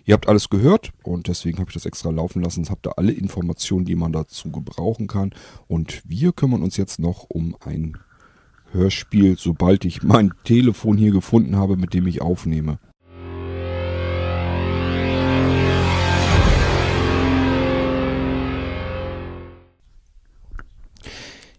Ihr 0.04 0.14
habt 0.14 0.28
alles 0.28 0.50
gehört 0.50 0.92
und 1.02 1.28
deswegen 1.28 1.58
habe 1.58 1.70
ich 1.70 1.74
das 1.74 1.86
extra 1.86 2.10
laufen 2.10 2.42
lassen. 2.42 2.68
Habt 2.68 2.86
ihr 2.86 2.98
alle 2.98 3.12
Informationen, 3.12 3.84
die 3.84 3.94
man 3.94 4.12
dazu 4.12 4.50
gebrauchen 4.50 5.06
kann. 5.06 5.32
Und 5.66 6.02
wir 6.04 6.32
kümmern 6.32 6.62
uns 6.62 6.76
jetzt 6.76 6.98
noch 6.98 7.24
um 7.28 7.56
ein 7.60 7.98
Hörspiel, 8.72 9.36
sobald 9.38 9.84
ich 9.84 10.02
mein 10.02 10.32
Telefon 10.44 10.96
hier 10.96 11.12
gefunden 11.12 11.56
habe, 11.56 11.76
mit 11.76 11.94
dem 11.94 12.06
ich 12.06 12.20
aufnehme. 12.20 12.78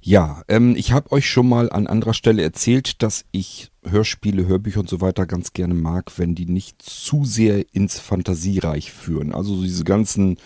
Ja, 0.07 0.43
ähm, 0.50 0.75
ich 0.75 0.91
habe 0.91 1.12
euch 1.12 1.27
schon 1.27 1.50
mal 1.50 1.71
an 1.71 1.88
anderer 1.88 2.13
Stelle 2.13 2.43
erzählt, 2.43 3.01
dass 3.01 3.25
ich 3.31 3.71
Hörspiele, 3.83 4.45
Hörbücher 4.45 4.81
und 4.81 4.88
so 4.88 5.01
weiter 5.01 5.25
ganz 5.25 5.51
gerne 5.51 5.74
mag, 5.74 6.19
wenn 6.19 6.35
die 6.35 6.45
nicht 6.45 6.79
zu 6.79 7.25
sehr 7.25 7.74
ins 7.74 8.00
Fantasiereich 8.00 8.91
führen. 8.91 9.33
Also 9.33 9.55
so 9.55 9.63
diese 9.63 9.83
ganzen 9.83 10.38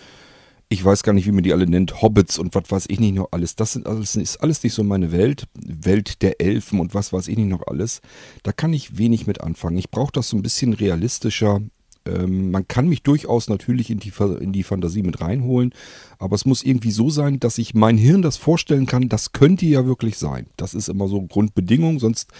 ich 0.70 0.82
weiß 0.82 1.02
gar 1.02 1.12
nicht, 1.12 1.26
wie 1.26 1.32
man 1.32 1.42
die 1.42 1.52
alle 1.52 1.66
nennt, 1.66 2.00
Hobbits 2.00 2.38
und 2.38 2.54
was 2.54 2.70
weiß 2.70 2.84
ich 2.88 3.00
nicht 3.00 3.16
noch 3.16 3.28
alles. 3.32 3.54
Das 3.56 3.72
sind 3.74 3.86
alles, 3.86 4.16
ist 4.16 4.38
alles 4.38 4.62
nicht 4.62 4.72
so 4.72 4.82
meine 4.82 5.12
Welt. 5.12 5.46
Welt 5.54 6.22
der 6.22 6.40
Elfen 6.40 6.80
und 6.80 6.94
was 6.94 7.12
weiß 7.12 7.28
ich 7.28 7.36
nicht 7.36 7.48
noch 7.48 7.66
alles. 7.66 8.00
Da 8.44 8.52
kann 8.52 8.72
ich 8.72 8.96
wenig 8.96 9.26
mit 9.26 9.42
anfangen. 9.42 9.76
Ich 9.76 9.90
brauche 9.90 10.12
das 10.12 10.28
so 10.30 10.38
ein 10.38 10.42
bisschen 10.42 10.72
realistischer. 10.72 11.60
Ähm, 12.06 12.50
man 12.50 12.66
kann 12.66 12.88
mich 12.88 13.02
durchaus 13.02 13.48
natürlich 13.48 13.90
in 13.90 13.98
die, 13.98 14.12
in 14.40 14.52
die 14.52 14.62
Fantasie 14.62 15.02
mit 15.02 15.20
reinholen, 15.20 15.74
aber 16.18 16.34
es 16.34 16.46
muss 16.46 16.62
irgendwie 16.62 16.90
so 16.90 17.10
sein, 17.10 17.40
dass 17.40 17.58
ich 17.58 17.74
mein 17.74 17.98
Hirn 17.98 18.22
das 18.22 18.36
vorstellen 18.36 18.86
kann, 18.86 19.08
das 19.08 19.32
könnte 19.32 19.66
ja 19.66 19.86
wirklich 19.86 20.16
sein. 20.18 20.46
Das 20.56 20.74
ist 20.74 20.88
immer 20.88 21.08
so 21.08 21.22
Grundbedingung, 21.22 21.98
sonst 21.98 22.30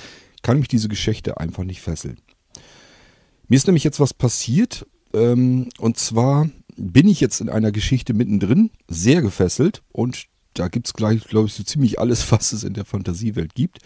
kann 0.43 0.59
mich 0.59 0.69
diese 0.69 0.89
Geschichte 0.89 1.39
einfach 1.39 1.65
nicht 1.65 1.81
fesseln. 1.81 2.19
Mir 3.49 3.57
ist 3.57 3.67
nämlich 3.67 3.85
jetzt 3.85 4.01
was 4.01 4.15
passiert, 4.15 4.87
ähm, 5.13 5.69
und 5.79 5.99
zwar 5.99 6.49
bin 6.77 7.09
ich 7.09 7.21
jetzt 7.21 7.41
in 7.41 7.51
einer 7.51 7.73
Geschichte 7.73 8.15
mittendrin, 8.15 8.71
sehr 8.89 9.21
gefesselt 9.23 9.83
und 9.93 10.27
da 10.55 10.69
gibt 10.69 10.87
es 10.87 10.95
gleich, 10.95 11.25
glaube 11.25 11.49
ich, 11.49 11.55
so 11.55 11.63
ziemlich 11.63 11.99
alles, 11.99 12.31
was 12.33 12.53
es 12.53 12.65
in 12.65 12.75
der 12.75 12.85
Fantasiewelt 12.85 13.55
gibt. 13.55 13.79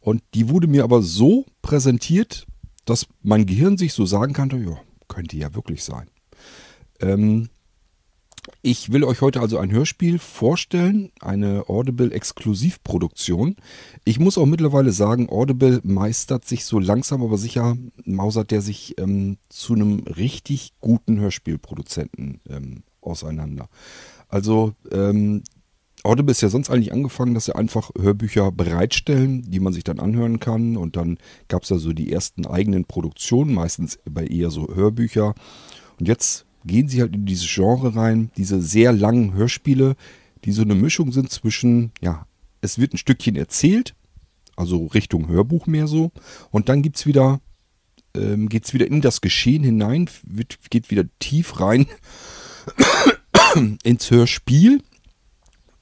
Und 0.00 0.22
die 0.34 0.48
wurde 0.48 0.66
mir 0.66 0.82
aber 0.82 1.00
so 1.00 1.46
präsentiert, 1.62 2.46
dass 2.84 3.06
mein 3.22 3.46
Gehirn 3.46 3.78
sich 3.78 3.92
so 3.92 4.04
sagen 4.04 4.32
kann, 4.32 4.50
ja, 4.50 4.76
könnte 5.12 5.36
ja 5.36 5.54
wirklich 5.54 5.84
sein. 5.84 6.08
Ähm, 7.00 7.48
ich 8.60 8.90
will 8.92 9.04
euch 9.04 9.20
heute 9.20 9.40
also 9.40 9.58
ein 9.58 9.70
Hörspiel 9.70 10.18
vorstellen, 10.18 11.12
eine 11.20 11.68
Audible-Exklusivproduktion. 11.68 13.56
Ich 14.04 14.18
muss 14.18 14.36
auch 14.36 14.46
mittlerweile 14.46 14.90
sagen, 14.90 15.28
Audible 15.28 15.80
meistert 15.84 16.44
sich 16.44 16.64
so 16.64 16.80
langsam, 16.80 17.22
aber 17.22 17.38
sicher, 17.38 17.76
mausert 18.04 18.50
der 18.50 18.60
sich 18.60 18.98
ähm, 18.98 19.38
zu 19.48 19.74
einem 19.74 20.00
richtig 20.00 20.72
guten 20.80 21.20
Hörspielproduzenten 21.20 22.40
ähm, 22.48 22.82
auseinander. 23.00 23.68
Also 24.28 24.74
ähm, 24.90 25.44
Audible 26.04 26.32
ist 26.32 26.40
ja 26.40 26.48
sonst 26.48 26.68
eigentlich 26.68 26.92
angefangen, 26.92 27.34
dass 27.34 27.44
sie 27.44 27.54
einfach 27.54 27.90
Hörbücher 27.98 28.50
bereitstellen, 28.50 29.48
die 29.50 29.60
man 29.60 29.72
sich 29.72 29.84
dann 29.84 30.00
anhören 30.00 30.40
kann. 30.40 30.76
Und 30.76 30.96
dann 30.96 31.18
gab 31.48 31.62
es 31.62 31.68
ja 31.68 31.78
so 31.78 31.92
die 31.92 32.12
ersten 32.12 32.46
eigenen 32.46 32.84
Produktionen, 32.84 33.54
meistens 33.54 33.98
bei 34.10 34.26
eher 34.26 34.50
so 34.50 34.68
Hörbücher. 34.74 35.34
Und 36.00 36.08
jetzt 36.08 36.44
gehen 36.64 36.88
sie 36.88 37.00
halt 37.00 37.14
in 37.14 37.26
dieses 37.26 37.46
Genre 37.52 37.94
rein, 37.94 38.30
diese 38.36 38.60
sehr 38.60 38.92
langen 38.92 39.34
Hörspiele, 39.34 39.94
die 40.44 40.52
so 40.52 40.62
eine 40.62 40.74
Mischung 40.74 41.12
sind 41.12 41.30
zwischen, 41.30 41.92
ja, 42.00 42.26
es 42.60 42.78
wird 42.78 42.94
ein 42.94 42.98
Stückchen 42.98 43.36
erzählt, 43.36 43.94
also 44.56 44.86
Richtung 44.86 45.28
Hörbuch 45.28 45.66
mehr 45.66 45.86
so, 45.86 46.10
und 46.50 46.68
dann 46.68 46.82
gibt's 46.82 47.06
wieder, 47.06 47.40
ähm, 48.14 48.48
geht's 48.48 48.74
wieder 48.74 48.86
in 48.86 49.00
das 49.00 49.20
Geschehen 49.20 49.62
hinein, 49.62 50.08
wird, 50.24 50.58
geht 50.70 50.90
wieder 50.90 51.04
tief 51.18 51.60
rein 51.60 51.86
ins 53.82 54.10
Hörspiel, 54.10 54.82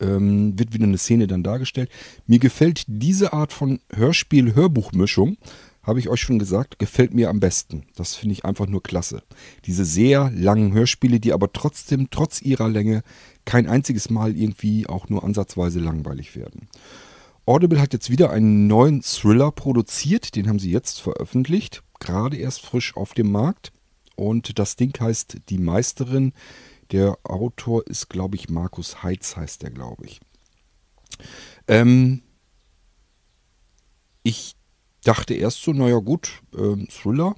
ähm, 0.00 0.58
wird 0.58 0.72
wieder 0.72 0.84
eine 0.84 0.98
Szene 0.98 1.26
dann 1.26 1.42
dargestellt. 1.42 1.90
Mir 2.26 2.38
gefällt 2.38 2.84
diese 2.86 3.32
Art 3.32 3.52
von 3.52 3.80
Hörspiel-Hörbuchmischung, 3.92 5.36
habe 5.82 5.98
ich 5.98 6.08
euch 6.08 6.20
schon 6.20 6.38
gesagt, 6.38 6.78
gefällt 6.78 7.14
mir 7.14 7.30
am 7.30 7.40
besten. 7.40 7.84
Das 7.96 8.14
finde 8.14 8.34
ich 8.34 8.44
einfach 8.44 8.66
nur 8.66 8.82
klasse. 8.82 9.22
Diese 9.64 9.84
sehr 9.84 10.30
langen 10.34 10.72
Hörspiele, 10.72 11.20
die 11.20 11.32
aber 11.32 11.52
trotzdem, 11.52 12.08
trotz 12.10 12.42
ihrer 12.42 12.68
Länge, 12.68 13.02
kein 13.44 13.66
einziges 13.66 14.10
Mal 14.10 14.36
irgendwie 14.36 14.86
auch 14.86 15.08
nur 15.08 15.24
ansatzweise 15.24 15.80
langweilig 15.80 16.36
werden. 16.36 16.68
Audible 17.46 17.80
hat 17.80 17.92
jetzt 17.92 18.10
wieder 18.10 18.30
einen 18.30 18.66
neuen 18.66 19.02
Thriller 19.02 19.50
produziert, 19.50 20.36
den 20.36 20.48
haben 20.48 20.58
sie 20.58 20.70
jetzt 20.70 21.00
veröffentlicht, 21.00 21.82
gerade 21.98 22.36
erst 22.36 22.60
frisch 22.60 22.96
auf 22.96 23.14
dem 23.14 23.32
Markt. 23.32 23.72
Und 24.14 24.58
das 24.58 24.76
Ding 24.76 24.94
heißt 25.00 25.38
Die 25.48 25.58
Meisterin. 25.58 26.32
Der 26.92 27.18
Autor 27.22 27.86
ist, 27.86 28.08
glaube 28.08 28.36
ich, 28.36 28.48
Markus 28.48 29.02
Heitz 29.02 29.36
heißt 29.36 29.62
der, 29.62 29.70
glaube 29.70 30.06
ich. 30.06 30.20
Ähm, 31.68 32.22
ich 34.22 34.56
dachte 35.04 35.34
erst 35.34 35.62
so, 35.62 35.72
naja 35.72 35.98
gut, 35.98 36.42
äh, 36.54 36.86
Thriller 36.86 37.36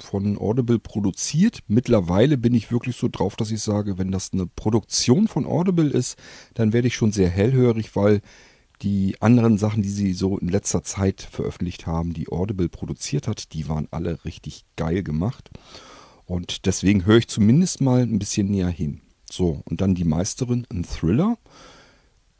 von 0.00 0.38
Audible 0.38 0.78
produziert. 0.78 1.60
Mittlerweile 1.66 2.38
bin 2.38 2.54
ich 2.54 2.70
wirklich 2.70 2.96
so 2.96 3.08
drauf, 3.08 3.36
dass 3.36 3.50
ich 3.50 3.60
sage, 3.60 3.98
wenn 3.98 4.12
das 4.12 4.32
eine 4.32 4.46
Produktion 4.46 5.28
von 5.28 5.46
Audible 5.46 5.90
ist, 5.90 6.16
dann 6.54 6.72
werde 6.72 6.88
ich 6.88 6.94
schon 6.94 7.12
sehr 7.12 7.28
hellhörig, 7.28 7.94
weil 7.96 8.20
die 8.82 9.20
anderen 9.20 9.58
Sachen, 9.58 9.82
die 9.82 9.88
sie 9.88 10.12
so 10.12 10.38
in 10.38 10.48
letzter 10.48 10.84
Zeit 10.84 11.22
veröffentlicht 11.22 11.86
haben, 11.86 12.14
die 12.14 12.28
Audible 12.28 12.68
produziert 12.68 13.26
hat, 13.26 13.52
die 13.52 13.68
waren 13.68 13.88
alle 13.90 14.24
richtig 14.24 14.64
geil 14.76 15.02
gemacht. 15.02 15.50
Und 16.28 16.66
deswegen 16.66 17.06
höre 17.06 17.16
ich 17.16 17.28
zumindest 17.28 17.80
mal 17.80 18.02
ein 18.02 18.18
bisschen 18.18 18.50
näher 18.50 18.68
hin. 18.68 19.00
So, 19.30 19.62
und 19.64 19.80
dann 19.80 19.94
die 19.94 20.04
Meisterin, 20.04 20.66
ein 20.70 20.84
Thriller. 20.84 21.38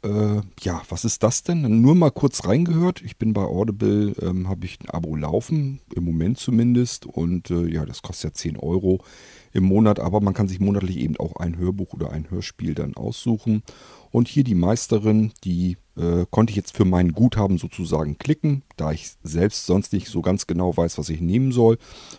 Äh, 0.01 0.41
ja, 0.61 0.81
was 0.87 1.03
ist 1.03 1.23
das 1.23 1.43
denn? 1.43 1.81
Nur 1.81 1.93
mal 1.93 2.11
kurz 2.11 2.45
reingehört. 2.45 3.01
Ich 3.01 3.17
bin 3.17 3.33
bei 3.33 3.41
Audible, 3.41 4.15
ähm, 4.21 4.47
habe 4.47 4.65
ich 4.65 4.79
ein 4.79 4.89
Abo 4.89 5.15
laufen, 5.15 5.81
im 5.93 6.05
Moment 6.05 6.37
zumindest. 6.39 7.05
Und 7.05 7.51
äh, 7.51 7.67
ja, 7.67 7.85
das 7.85 8.01
kostet 8.01 8.31
ja 8.31 8.33
10 8.33 8.57
Euro 8.57 9.03
im 9.51 9.63
Monat, 9.63 9.99
aber 9.99 10.21
man 10.21 10.33
kann 10.33 10.47
sich 10.47 10.61
monatlich 10.61 10.97
eben 10.97 11.17
auch 11.17 11.35
ein 11.35 11.57
Hörbuch 11.57 11.93
oder 11.93 12.11
ein 12.11 12.29
Hörspiel 12.29 12.75
dann 12.75 12.95
aussuchen. 12.95 13.63
Und 14.11 14.29
hier 14.29 14.45
die 14.45 14.55
Meisterin, 14.55 15.33
die 15.43 15.77
äh, 15.97 16.25
konnte 16.29 16.51
ich 16.51 16.57
jetzt 16.57 16.77
für 16.77 16.85
mein 16.85 17.11
Guthaben 17.11 17.57
sozusagen 17.57 18.17
klicken. 18.17 18.63
Da 18.77 18.93
ich 18.93 19.11
selbst 19.23 19.65
sonst 19.65 19.91
nicht 19.91 20.07
so 20.07 20.21
ganz 20.21 20.47
genau 20.47 20.77
weiß, 20.77 20.97
was 20.97 21.09
ich 21.09 21.19
nehmen 21.19 21.51
soll, 21.51 21.77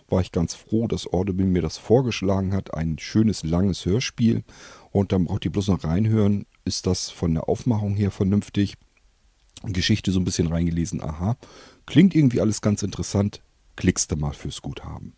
war 0.08 0.20
ich 0.20 0.32
ganz 0.32 0.54
froh, 0.54 0.86
dass 0.86 1.10
Audible 1.10 1.46
mir 1.46 1.62
das 1.62 1.78
vorgeschlagen 1.78 2.52
hat. 2.52 2.74
Ein 2.74 2.98
schönes, 2.98 3.42
langes 3.42 3.86
Hörspiel. 3.86 4.44
Und 4.92 5.12
dann 5.12 5.24
braucht 5.24 5.46
ihr 5.46 5.52
bloß 5.52 5.68
noch 5.68 5.84
reinhören 5.84 6.44
ist 6.70 6.86
das 6.86 7.10
von 7.10 7.34
der 7.34 7.48
Aufmachung 7.48 7.96
her 7.96 8.12
vernünftig. 8.12 8.76
Geschichte 9.64 10.12
so 10.12 10.20
ein 10.20 10.24
bisschen 10.24 10.46
reingelesen, 10.46 11.02
aha, 11.02 11.36
klingt 11.84 12.14
irgendwie 12.14 12.40
alles 12.40 12.62
ganz 12.62 12.82
interessant, 12.82 13.42
klickst 13.76 14.10
du 14.10 14.16
mal 14.16 14.32
fürs 14.32 14.62
Guthaben. 14.62 15.14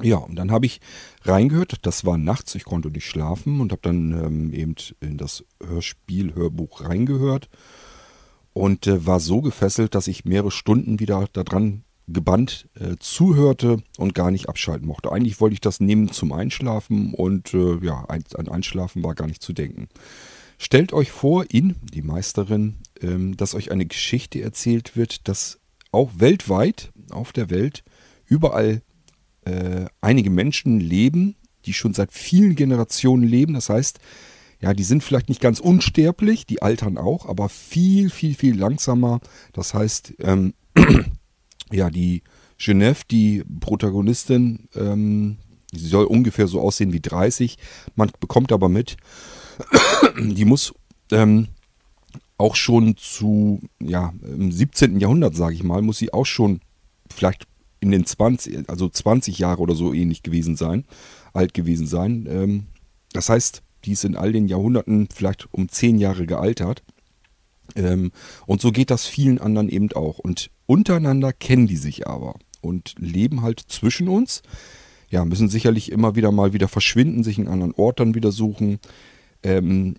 Ja, 0.00 0.16
und 0.16 0.36
dann 0.36 0.52
habe 0.52 0.66
ich 0.66 0.80
reingehört, 1.22 1.78
das 1.82 2.04
war 2.04 2.16
nachts, 2.16 2.54
ich 2.54 2.64
konnte 2.64 2.88
nicht 2.88 3.04
schlafen 3.04 3.60
und 3.60 3.72
habe 3.72 3.82
dann 3.82 4.12
ähm, 4.12 4.52
eben 4.52 4.76
in 5.00 5.18
das 5.18 5.44
Hörspiel, 5.62 6.34
Hörbuch 6.34 6.82
reingehört 6.82 7.50
und 8.52 8.86
äh, 8.86 9.04
war 9.06 9.20
so 9.20 9.42
gefesselt, 9.42 9.94
dass 9.94 10.06
ich 10.06 10.24
mehrere 10.24 10.52
Stunden 10.52 11.00
wieder 11.00 11.26
daran 11.32 11.84
gebannt 12.06 12.68
äh, 12.74 12.96
zuhörte 12.98 13.82
und 13.98 14.14
gar 14.14 14.30
nicht 14.30 14.48
abschalten 14.48 14.86
mochte. 14.86 15.12
Eigentlich 15.12 15.40
wollte 15.40 15.54
ich 15.54 15.60
das 15.60 15.80
nehmen 15.80 16.10
zum 16.10 16.32
Einschlafen 16.32 17.14
und 17.14 17.54
äh, 17.54 17.78
ja, 17.84 18.04
ein, 18.08 18.24
an 18.36 18.48
Einschlafen 18.48 19.02
war 19.02 19.14
gar 19.14 19.26
nicht 19.26 19.42
zu 19.42 19.52
denken. 19.52 19.88
Stellt 20.58 20.92
euch 20.92 21.10
vor, 21.10 21.46
in, 21.50 21.76
die 21.82 22.02
Meisterin, 22.02 22.76
ähm, 23.00 23.36
dass 23.36 23.54
euch 23.54 23.70
eine 23.70 23.86
Geschichte 23.86 24.40
erzählt 24.40 24.96
wird, 24.96 25.28
dass 25.28 25.58
auch 25.90 26.10
weltweit 26.16 26.92
auf 27.10 27.32
der 27.32 27.50
Welt 27.50 27.84
überall 28.26 28.82
äh, 29.44 29.86
einige 30.00 30.30
Menschen 30.30 30.80
leben, 30.80 31.36
die 31.66 31.72
schon 31.72 31.94
seit 31.94 32.12
vielen 32.12 32.54
Generationen 32.54 33.24
leben. 33.24 33.54
Das 33.54 33.68
heißt, 33.68 33.98
ja, 34.60 34.74
die 34.74 34.84
sind 34.84 35.02
vielleicht 35.02 35.28
nicht 35.28 35.40
ganz 35.40 35.60
unsterblich, 35.60 36.46
die 36.46 36.62
altern 36.62 36.98
auch, 36.98 37.26
aber 37.26 37.48
viel, 37.48 38.10
viel, 38.10 38.34
viel 38.34 38.58
langsamer. 38.58 39.20
Das 39.52 39.74
heißt, 39.74 40.14
ähm, 40.20 40.54
ja, 41.72 41.90
die 41.90 42.22
Genève, 42.58 43.02
die 43.10 43.44
Protagonistin, 43.60 44.68
ähm, 44.74 45.36
sie 45.72 45.88
soll 45.88 46.06
ungefähr 46.06 46.46
so 46.46 46.60
aussehen 46.60 46.92
wie 46.92 47.00
30. 47.00 47.58
Man 47.94 48.10
bekommt 48.20 48.52
aber 48.52 48.68
mit, 48.68 48.96
die 50.18 50.44
muss 50.44 50.74
ähm, 51.10 51.48
auch 52.38 52.56
schon 52.56 52.96
zu, 52.96 53.60
ja, 53.80 54.12
im 54.22 54.50
17. 54.50 54.98
Jahrhundert, 54.98 55.34
sage 55.34 55.54
ich 55.54 55.62
mal, 55.62 55.82
muss 55.82 55.98
sie 55.98 56.12
auch 56.12 56.26
schon 56.26 56.60
vielleicht 57.08 57.46
in 57.80 57.90
den 57.90 58.06
20, 58.06 58.68
also 58.68 58.88
20 58.88 59.38
Jahre 59.38 59.60
oder 59.60 59.74
so 59.74 59.92
ähnlich 59.92 60.22
gewesen 60.22 60.56
sein, 60.56 60.84
alt 61.32 61.54
gewesen 61.54 61.86
sein. 61.86 62.26
Ähm, 62.28 62.66
das 63.12 63.28
heißt, 63.28 63.62
die 63.84 63.92
ist 63.92 64.04
in 64.04 64.16
all 64.16 64.32
den 64.32 64.48
Jahrhunderten 64.48 65.08
vielleicht 65.14 65.52
um 65.52 65.68
10 65.68 65.98
Jahre 65.98 66.26
gealtert. 66.26 66.82
Ähm, 67.76 68.12
und 68.46 68.60
so 68.60 68.72
geht 68.72 68.90
das 68.90 69.06
vielen 69.06 69.38
anderen 69.38 69.68
eben 69.68 69.92
auch. 69.92 70.18
Und 70.18 70.50
untereinander 70.66 71.32
kennen 71.32 71.66
die 71.66 71.76
sich 71.76 72.06
aber 72.06 72.34
und 72.60 72.94
leben 72.98 73.42
halt 73.42 73.60
zwischen 73.60 74.08
uns. 74.08 74.42
Ja, 75.10 75.24
müssen 75.24 75.48
sicherlich 75.48 75.92
immer 75.92 76.16
wieder 76.16 76.32
mal 76.32 76.52
wieder 76.52 76.68
verschwinden, 76.68 77.22
sich 77.22 77.38
einen 77.38 77.48
anderen 77.48 77.74
Ort 77.74 78.00
dann 78.00 78.14
wieder 78.14 78.32
suchen. 78.32 78.80
Ähm, 79.44 79.94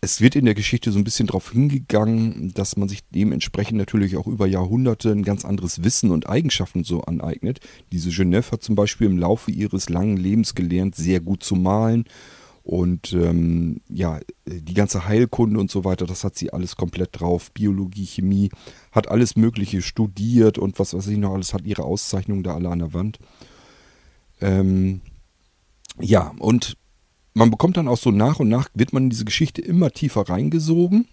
es 0.00 0.20
wird 0.20 0.36
in 0.36 0.44
der 0.44 0.54
Geschichte 0.54 0.92
so 0.92 0.98
ein 0.98 1.04
bisschen 1.04 1.26
darauf 1.26 1.50
hingegangen, 1.50 2.52
dass 2.54 2.76
man 2.76 2.88
sich 2.88 3.00
dementsprechend 3.10 3.78
natürlich 3.78 4.16
auch 4.16 4.26
über 4.26 4.46
Jahrhunderte 4.46 5.10
ein 5.10 5.24
ganz 5.24 5.44
anderes 5.44 5.82
Wissen 5.82 6.12
und 6.12 6.28
Eigenschaften 6.28 6.84
so 6.84 7.02
aneignet. 7.02 7.60
Diese 7.92 8.10
Genève 8.10 8.52
hat 8.52 8.62
zum 8.62 8.76
Beispiel 8.76 9.08
im 9.08 9.18
Laufe 9.18 9.50
ihres 9.50 9.88
langen 9.88 10.16
Lebens 10.16 10.54
gelernt, 10.54 10.94
sehr 10.94 11.20
gut 11.20 11.42
zu 11.42 11.56
malen. 11.56 12.04
Und 12.62 13.14
ähm, 13.14 13.80
ja, 13.88 14.20
die 14.46 14.74
ganze 14.74 15.08
Heilkunde 15.08 15.58
und 15.58 15.70
so 15.70 15.84
weiter, 15.84 16.06
das 16.06 16.22
hat 16.22 16.36
sie 16.36 16.52
alles 16.52 16.76
komplett 16.76 17.18
drauf. 17.18 17.50
Biologie, 17.50 18.06
Chemie, 18.06 18.50
hat 18.92 19.08
alles 19.08 19.36
Mögliche 19.36 19.82
studiert 19.82 20.58
und 20.58 20.78
was 20.78 20.94
weiß 20.94 21.06
ich 21.08 21.18
noch 21.18 21.32
alles, 21.32 21.54
hat 21.54 21.64
ihre 21.64 21.84
Auszeichnungen 21.84 22.42
da 22.42 22.54
alle 22.54 22.68
an 22.68 22.80
der 22.80 22.92
Wand. 22.92 23.18
Ähm, 24.40 25.00
ja, 25.98 26.34
und 26.38 26.76
man 27.38 27.50
bekommt 27.52 27.76
dann 27.76 27.88
auch 27.88 27.96
so 27.96 28.10
nach 28.10 28.40
und 28.40 28.48
nach, 28.48 28.68
wird 28.74 28.92
man 28.92 29.04
in 29.04 29.10
diese 29.10 29.24
Geschichte 29.24 29.62
immer 29.62 29.92
tiefer 29.92 30.28
reingesogen. 30.28 31.06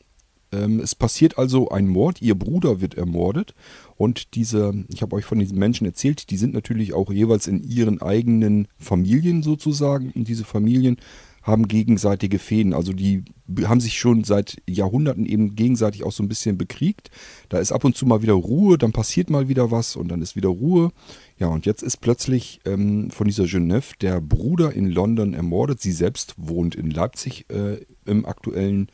Ähm, 0.51 0.79
es 0.79 0.95
passiert 0.95 1.37
also 1.37 1.69
ein 1.69 1.87
Mord, 1.87 2.21
ihr 2.21 2.35
Bruder 2.35 2.81
wird 2.81 2.95
ermordet 2.95 3.53
und 3.95 4.33
diese, 4.35 4.85
ich 4.89 5.01
habe 5.03 5.15
euch 5.15 5.25
von 5.25 5.39
diesen 5.39 5.59
Menschen 5.59 5.85
erzählt, 5.85 6.31
die 6.31 6.37
sind 6.37 6.53
natürlich 6.53 6.93
auch 6.93 7.11
jeweils 7.11 7.47
in 7.47 7.63
ihren 7.63 8.01
eigenen 8.01 8.67
Familien 8.77 9.43
sozusagen 9.43 10.11
und 10.15 10.27
diese 10.27 10.45
Familien 10.45 10.97
haben 11.45 11.67
gegenseitige 11.67 12.39
Fäden. 12.39 12.73
Also 12.73 12.91
die 12.91 13.23
haben 13.65 13.79
sich 13.79 13.99
schon 13.99 14.23
seit 14.23 14.57
Jahrhunderten 14.67 15.27
eben 15.27 15.55
gegenseitig 15.55 16.03
auch 16.03 16.11
so 16.11 16.23
ein 16.23 16.27
bisschen 16.27 16.57
bekriegt. 16.57 17.11
Da 17.49 17.59
ist 17.59 17.71
ab 17.71 17.83
und 17.83 17.95
zu 17.95 18.07
mal 18.07 18.23
wieder 18.23 18.33
Ruhe, 18.33 18.79
dann 18.79 18.91
passiert 18.91 19.29
mal 19.29 19.47
wieder 19.47 19.69
was 19.69 19.95
und 19.95 20.07
dann 20.07 20.23
ist 20.23 20.35
wieder 20.35 20.49
Ruhe. 20.49 20.91
Ja, 21.37 21.47
und 21.47 21.67
jetzt 21.67 21.83
ist 21.83 21.97
plötzlich 21.97 22.61
ähm, 22.65 23.11
von 23.11 23.27
dieser 23.27 23.43
Genève 23.43 23.95
der 24.01 24.21
Bruder 24.21 24.73
in 24.73 24.87
London 24.89 25.35
ermordet. 25.35 25.79
Sie 25.79 25.91
selbst 25.91 26.33
wohnt 26.37 26.73
in 26.73 26.89
Leipzig 26.89 27.45
äh, 27.51 27.77
im 28.05 28.25
aktuellen 28.25 28.87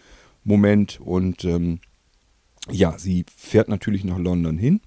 Moment 0.44 1.00
und 1.00 1.46
ähm, 1.46 1.80
ja, 2.70 2.98
sie 2.98 3.26
fährt 3.34 3.70
natürlich 3.70 4.04
nach 4.04 4.20
London 4.20 4.58
hin 4.58 4.82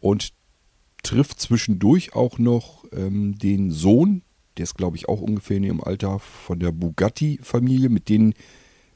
und 0.00 0.32
trifft 1.02 1.40
zwischendurch 1.40 2.14
auch 2.14 2.38
noch 2.38 2.84
ähm, 2.92 3.38
den 3.38 3.70
Sohn 3.70 4.22
der 4.56 4.64
ist, 4.64 4.76
glaube 4.76 4.96
ich, 4.96 5.08
auch 5.08 5.20
ungefähr 5.20 5.58
in 5.58 5.64
ihrem 5.64 5.80
Alter 5.80 6.18
von 6.18 6.58
der 6.58 6.72
Bugatti-Familie, 6.72 7.88
mit 7.88 8.08
denen 8.08 8.34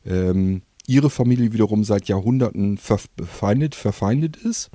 ähm, 0.05 0.62
ihre 0.87 1.11
Familie 1.11 1.53
wiederum 1.53 1.85
seit 1.85 2.09
Jahrhunderten 2.09 2.79
verfeindet, 2.79 3.75
verfeindet 3.75 4.37
ist. 4.37 4.70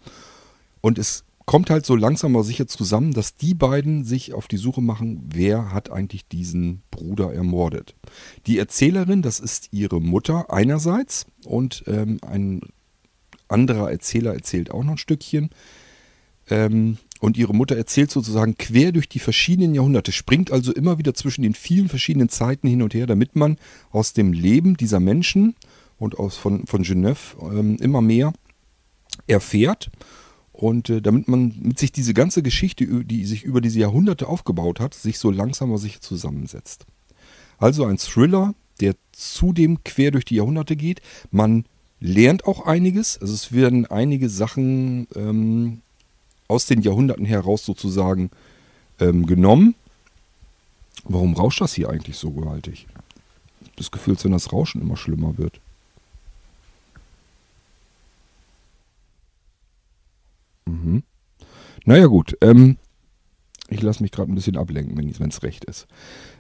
Und 0.81 0.97
es 0.97 1.25
kommt 1.45 1.69
halt 1.69 1.85
so 1.85 1.95
langsam 1.95 2.35
aber 2.35 2.43
sicher 2.43 2.67
zusammen, 2.67 3.13
dass 3.13 3.35
die 3.35 3.53
beiden 3.53 4.03
sich 4.03 4.33
auf 4.33 4.47
die 4.47 4.57
Suche 4.57 4.81
machen, 4.81 5.29
wer 5.31 5.71
hat 5.71 5.91
eigentlich 5.91 6.27
diesen 6.27 6.81
Bruder 6.91 7.33
ermordet. 7.33 7.95
Die 8.47 8.57
Erzählerin, 8.57 9.21
das 9.21 9.39
ist 9.39 9.69
ihre 9.71 10.01
Mutter 10.01 10.51
einerseits 10.51 11.27
und 11.45 11.83
ähm, 11.87 12.19
ein 12.21 12.61
anderer 13.47 13.91
Erzähler 13.91 14.33
erzählt 14.33 14.71
auch 14.71 14.83
noch 14.83 14.93
ein 14.93 14.97
Stückchen. 14.97 15.49
Ähm, 16.49 16.97
und 17.19 17.37
ihre 17.37 17.53
Mutter 17.53 17.75
erzählt 17.75 18.11
sozusagen 18.11 18.57
quer 18.57 18.91
durch 18.91 19.07
die 19.07 19.19
verschiedenen 19.19 19.73
Jahrhunderte, 19.73 20.11
springt 20.11 20.51
also 20.51 20.73
immer 20.73 20.97
wieder 20.97 21.13
zwischen 21.13 21.43
den 21.43 21.53
vielen 21.53 21.87
verschiedenen 21.87 22.29
Zeiten 22.29 22.67
hin 22.67 22.81
und 22.81 22.93
her, 22.93 23.07
damit 23.07 23.35
man 23.35 23.57
aus 23.91 24.13
dem 24.13 24.33
Leben 24.33 24.77
dieser 24.77 24.99
Menschen 24.99 25.55
und 25.97 26.19
aus, 26.19 26.37
von, 26.37 26.65
von 26.67 26.83
Genève 26.83 27.35
ähm, 27.41 27.77
immer 27.77 28.01
mehr 28.01 28.33
erfährt. 29.27 29.89
Und 30.51 30.89
äh, 30.89 31.01
damit 31.01 31.27
man 31.27 31.53
mit 31.61 31.79
sich 31.79 31.91
diese 31.91 32.13
ganze 32.13 32.41
Geschichte, 32.41 32.85
die 33.05 33.25
sich 33.25 33.43
über 33.43 33.59
diese 33.61 33.79
Jahrhunderte 33.79 34.27
aufgebaut 34.27 34.79
hat, 34.79 34.93
sich 34.93 35.19
so 35.19 35.31
langsam 35.31 35.69
aber 35.69 35.79
sicher 35.79 36.01
zusammensetzt. 36.01 36.85
Also 37.57 37.85
ein 37.85 37.97
Thriller, 37.97 38.53
der 38.79 38.95
zudem 39.11 39.83
quer 39.83 40.11
durch 40.11 40.25
die 40.25 40.35
Jahrhunderte 40.35 40.75
geht. 40.75 41.01
Man 41.31 41.65
lernt 41.99 42.45
auch 42.45 42.65
einiges. 42.65 43.17
Also 43.19 43.33
es 43.33 43.51
werden 43.51 43.85
einige 43.85 44.29
Sachen 44.29 45.07
ähm, 45.15 45.81
aus 46.47 46.65
den 46.65 46.81
Jahrhunderten 46.81 47.25
heraus 47.25 47.65
sozusagen 47.65 48.29
ähm, 48.99 49.25
genommen. 49.25 49.75
Warum 51.03 51.33
rauscht 51.33 51.61
das 51.61 51.73
hier 51.73 51.89
eigentlich 51.89 52.17
so 52.17 52.31
gewaltig? 52.31 52.87
Das 53.75 53.91
Gefühl, 53.91 54.13
als 54.13 54.23
wenn 54.23 54.31
das 54.31 54.51
Rauschen 54.51 54.81
immer 54.81 54.97
schlimmer 54.97 55.37
wird. 55.37 55.59
Mhm. 60.65 61.03
Naja 61.85 62.07
gut, 62.07 62.37
ähm, 62.41 62.77
ich 63.67 63.81
lasse 63.81 64.01
mich 64.01 64.11
gerade 64.11 64.31
ein 64.31 64.35
bisschen 64.35 64.57
ablenken, 64.57 64.97
wenn 64.97 65.29
es 65.29 65.43
recht 65.43 65.65
ist. 65.65 65.87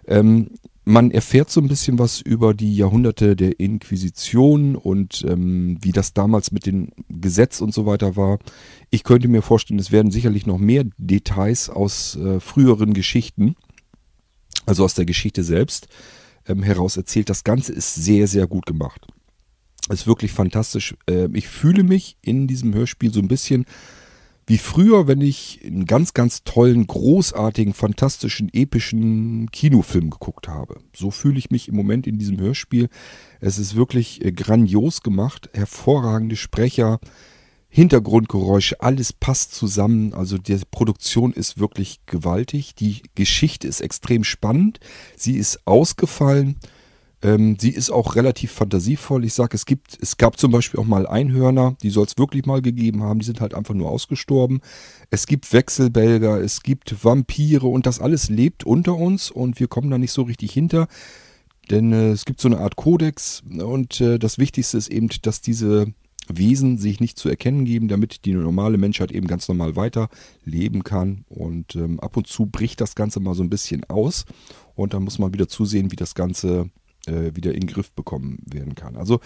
Ähm, 0.07 0.51
man 0.85 1.09
erfährt 1.09 1.49
so 1.49 1.59
ein 1.59 1.67
bisschen 1.67 1.97
was 1.97 2.21
über 2.21 2.53
die 2.53 2.75
Jahrhunderte 2.75 3.35
der 3.35 3.59
Inquisition 3.59 4.75
und 4.75 5.25
ähm, 5.27 5.79
wie 5.81 5.91
das 5.91 6.13
damals 6.13 6.51
mit 6.51 6.67
dem 6.67 6.89
Gesetz 7.09 7.59
und 7.59 7.73
so 7.73 7.87
weiter 7.87 8.15
war. 8.15 8.37
Ich 8.91 9.03
könnte 9.03 9.27
mir 9.27 9.41
vorstellen, 9.41 9.79
es 9.79 9.91
werden 9.91 10.11
sicherlich 10.11 10.45
noch 10.45 10.59
mehr 10.59 10.85
Details 10.97 11.71
aus 11.71 12.15
äh, 12.17 12.39
früheren 12.39 12.93
Geschichten, 12.93 13.55
also 14.67 14.85
aus 14.85 14.93
der 14.93 15.05
Geschichte 15.05 15.43
selbst, 15.43 15.87
ähm, 16.47 16.61
heraus 16.61 16.97
erzählt. 16.97 17.31
Das 17.31 17.43
Ganze 17.43 17.73
ist 17.73 17.95
sehr, 17.95 18.27
sehr 18.27 18.45
gut 18.45 18.67
gemacht. 18.67 19.07
Ist 19.89 20.05
wirklich 20.05 20.33
fantastisch. 20.33 20.95
Äh, 21.09 21.29
ich 21.33 21.47
fühle 21.47 21.83
mich 21.83 22.17
in 22.21 22.47
diesem 22.47 22.75
Hörspiel 22.75 23.11
so 23.11 23.19
ein 23.19 23.27
bisschen 23.27 23.65
wie 24.47 24.57
früher, 24.57 25.07
wenn 25.07 25.21
ich 25.21 25.59
einen 25.65 25.85
ganz, 25.85 26.13
ganz 26.13 26.43
tollen, 26.43 26.85
großartigen, 26.85 27.73
fantastischen, 27.73 28.49
epischen 28.53 29.49
Kinofilm 29.51 30.11
geguckt 30.11 30.47
habe. 30.47 30.79
So 30.95 31.09
fühle 31.09 31.39
ich 31.39 31.49
mich 31.49 31.67
im 31.67 31.75
Moment 31.75 32.05
in 32.05 32.19
diesem 32.19 32.39
Hörspiel. 32.39 32.89
Es 33.39 33.57
ist 33.57 33.75
wirklich 33.75 34.23
äh, 34.23 34.31
grandios 34.31 35.01
gemacht, 35.01 35.49
hervorragende 35.53 36.35
Sprecher, 36.35 36.99
Hintergrundgeräusche, 37.69 38.79
alles 38.79 39.11
passt 39.11 39.53
zusammen. 39.53 40.13
Also 40.13 40.37
die 40.37 40.57
Produktion 40.71 41.33
ist 41.33 41.59
wirklich 41.59 41.99
gewaltig. 42.05 42.75
Die 42.75 43.01
Geschichte 43.15 43.67
ist 43.67 43.81
extrem 43.81 44.23
spannend. 44.23 44.79
Sie 45.17 45.35
ist 45.35 45.67
ausgefallen. 45.67 46.55
Ähm, 47.25 47.57
sie 47.59 47.71
ist 47.71 47.89
auch 47.89 48.15
relativ 48.15 48.51
fantasievoll. 48.51 49.25
Ich 49.25 49.33
sage, 49.33 49.55
es 49.55 49.65
gibt, 49.65 49.97
es 49.99 50.17
gab 50.17 50.37
zum 50.37 50.51
Beispiel 50.51 50.79
auch 50.79 50.85
mal 50.85 51.07
Einhörner, 51.07 51.75
die 51.81 51.89
soll 51.89 52.05
es 52.05 52.19
wirklich 52.19 52.45
mal 52.45 52.61
gegeben 52.61 53.01
haben. 53.01 53.17
Die 53.17 53.25
sind 53.25 53.41
halt 53.41 53.55
einfach 53.55 53.73
nur 53.73 53.89
ausgestorben. 53.89 54.61
Es 55.09 55.25
gibt 55.25 55.51
Wechselbälger, 55.51 56.39
es 56.39 56.61
gibt 56.61 57.03
Vampire 57.03 57.65
und 57.65 57.87
das 57.87 57.99
alles 57.99 58.29
lebt 58.29 58.63
unter 58.63 58.95
uns 58.95 59.31
und 59.31 59.59
wir 59.59 59.67
kommen 59.67 59.89
da 59.89 59.97
nicht 59.97 60.11
so 60.11 60.21
richtig 60.21 60.51
hinter. 60.53 60.87
Denn 61.71 61.93
äh, 61.93 62.11
es 62.11 62.25
gibt 62.25 62.41
so 62.41 62.47
eine 62.47 62.59
Art 62.59 62.75
Kodex 62.75 63.41
und 63.57 63.99
äh, 64.01 64.19
das 64.19 64.37
Wichtigste 64.37 64.77
ist 64.77 64.89
eben, 64.89 65.09
dass 65.23 65.41
diese 65.41 65.87
Wesen 66.27 66.77
sich 66.77 66.99
nicht 66.99 67.17
zu 67.17 67.27
erkennen 67.27 67.65
geben, 67.65 67.87
damit 67.87 68.25
die 68.25 68.33
normale 68.33 68.77
Menschheit 68.77 69.11
eben 69.11 69.25
ganz 69.25 69.47
normal 69.47 69.75
weiter 69.75 70.09
leben 70.43 70.83
kann. 70.83 71.25
Und 71.29 71.75
ähm, 71.75 71.99
ab 71.99 72.17
und 72.17 72.27
zu 72.27 72.45
bricht 72.45 72.81
das 72.81 72.93
Ganze 72.93 73.19
mal 73.19 73.33
so 73.33 73.41
ein 73.41 73.49
bisschen 73.49 73.83
aus. 73.85 74.25
Und 74.75 74.93
dann 74.93 75.03
muss 75.03 75.17
man 75.17 75.33
wieder 75.33 75.47
zusehen, 75.47 75.91
wie 75.91 75.95
das 75.95 76.13
Ganze 76.13 76.69
äh, 77.07 77.35
wieder 77.35 77.53
in 77.53 77.61
den 77.61 77.67
Griff 77.67 77.91
bekommen 77.91 78.39
werden 78.45 78.75
kann. 78.75 78.95
Also 78.95 79.19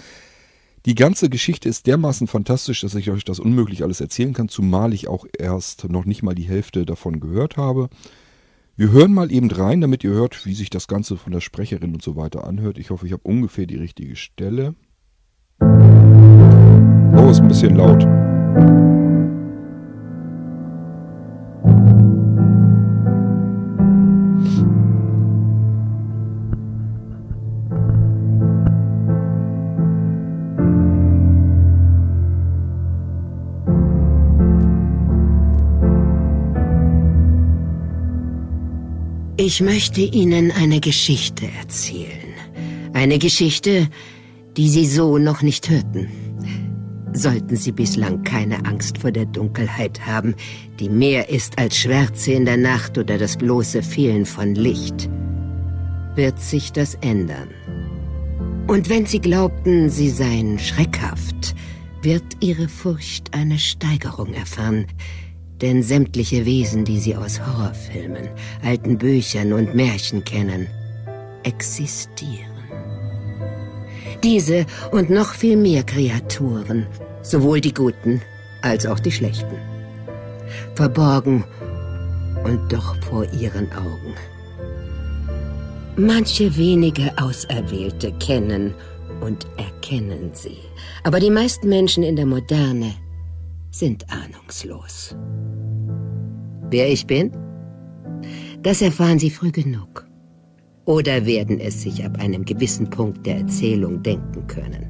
die 0.86 0.96
ganze 0.96 1.30
Geschichte 1.30 1.68
ist 1.68 1.88
dermaßen 1.88 2.28
fantastisch, 2.28 2.82
dass 2.82 2.96
ich 2.96 3.12
euch 3.12 3.26
das 3.26 3.39
unmöglich 3.39 3.84
alles 3.84 4.00
erzählen 4.00 4.34
kann, 4.34 4.48
zumal 4.48 4.94
ich 4.94 5.08
auch 5.08 5.26
erst 5.38 5.89
noch 5.89 6.06
nicht 6.06 6.24
mal 6.24 6.36
die 6.36 6.48
Hälfte 6.48 6.86
davon 6.86 7.20
gehört 7.20 7.58
habe. 7.58 7.89
Wir 8.78 8.92
hören 8.92 9.13
mal 9.13 9.30
eben 9.30 9.52
rein, 9.52 9.82
damit 9.82 10.06
ihr 10.06 10.12
hört, 10.12 10.46
wie 10.46 10.54
sich 10.54 10.70
das 10.70 10.88
Ganze 10.88 11.18
von 11.18 11.34
der 11.34 11.42
Sprecherin 11.42 11.94
und 11.94 12.02
so 12.02 12.15
weiter 12.15 12.46
anhört. 12.46 12.78
Ich 12.78 12.92
hoffe, 12.92 13.06
ich 13.06 13.12
habe 13.12 13.24
ungefähr 13.24 13.65
die 13.65 13.76
richtige 13.76 14.15
Stelle. 14.15 14.74
Oh, 15.62 17.30
ist 17.30 17.42
ein 17.42 17.50
bisschen 17.50 17.76
laut. 17.76 18.99
Ich 39.52 39.62
möchte 39.62 40.02
Ihnen 40.02 40.52
eine 40.52 40.80
Geschichte 40.80 41.48
erzählen. 41.60 42.36
Eine 42.94 43.18
Geschichte, 43.18 43.90
die 44.56 44.70
Sie 44.70 44.86
so 44.86 45.18
noch 45.18 45.42
nicht 45.42 45.72
hörten. 45.72 46.08
Sollten 47.14 47.56
Sie 47.56 47.72
bislang 47.72 48.24
keine 48.24 48.64
Angst 48.66 49.00
vor 49.00 49.12
der 49.12 49.26
Dunkelheit 49.26 50.06
haben, 50.06 50.36
die 50.80 50.88
mehr 50.88 51.30
ist 51.30 51.58
als 51.58 51.78
Schwärze 51.78 52.34
in 52.34 52.46
der 52.46 52.58
Nacht 52.58 53.00
oder 53.00 53.18
das 53.18 53.38
bloße 53.38 53.82
Fehlen 53.82 54.28
von 54.28 54.54
Licht, 54.54 55.10
wird 56.14 56.40
sich 56.40 56.72
das 56.72 56.94
ändern. 57.02 57.50
Und 58.68 58.88
wenn 58.88 59.08
Sie 59.08 59.20
glaubten, 59.20 59.90
Sie 59.90 60.12
seien 60.12 60.60
schreckhaft, 60.60 61.56
wird 62.04 62.38
Ihre 62.40 62.70
Furcht 62.70 63.34
eine 63.34 63.58
Steigerung 63.58 64.32
erfahren, 64.32 64.86
denn 65.62 65.84
sämtliche 65.84 66.45
Wesen, 66.45 66.86
die 66.86 67.00
Sie 67.00 67.15
aus 67.15 67.39
Horrorfilmen, 67.39 68.30
alten 68.63 68.98
Büchern 68.98 69.54
und 69.54 69.76
Märchen 69.76 70.24
kennen, 70.24 70.67
existieren. 71.43 72.45
Diese 74.24 74.65
und 74.91 75.10
noch 75.10 75.34
viel 75.34 75.58
mehr 75.58 75.84
Kreaturen, 75.84 76.88
sowohl 77.22 77.62
die 77.62 77.74
Guten 77.74 78.22
als 78.62 78.86
auch 78.86 79.00
die 79.00 79.12
Schlechten, 79.12 79.58
verborgen 80.76 81.43
und 82.43 82.72
doch 82.72 82.95
vor 83.04 83.26
Ihren 83.34 83.72
Augen. 83.74 84.15
Manche 85.95 86.56
wenige 86.56 87.12
Auserwählte 87.17 88.13
kennen 88.19 88.74
und 89.22 89.48
erkennen 89.58 90.32
sie, 90.34 90.58
aber 91.04 91.19
die 91.19 91.30
meisten 91.30 91.67
Menschen 91.67 92.04
in 92.04 92.15
der 92.15 92.26
Moderne 92.26 92.93
sind 93.72 94.06
ahnungslos. 94.10 95.15
Wer 96.72 96.90
ich 96.90 97.08
bin? 97.08 97.32
Das 98.62 98.82
erfahren 98.82 99.20
Sie 99.20 99.30
früh 99.30 99.52
genug. 99.52 100.06
oder 100.90 101.24
werden 101.28 101.60
es 101.60 101.84
sich 101.84 102.04
ab 102.04 102.18
einem 102.20 102.44
gewissen 102.44 102.90
Punkt 102.90 103.24
der 103.28 103.38
Erzählung 103.38 104.02
denken 104.02 104.48
können. 104.48 104.88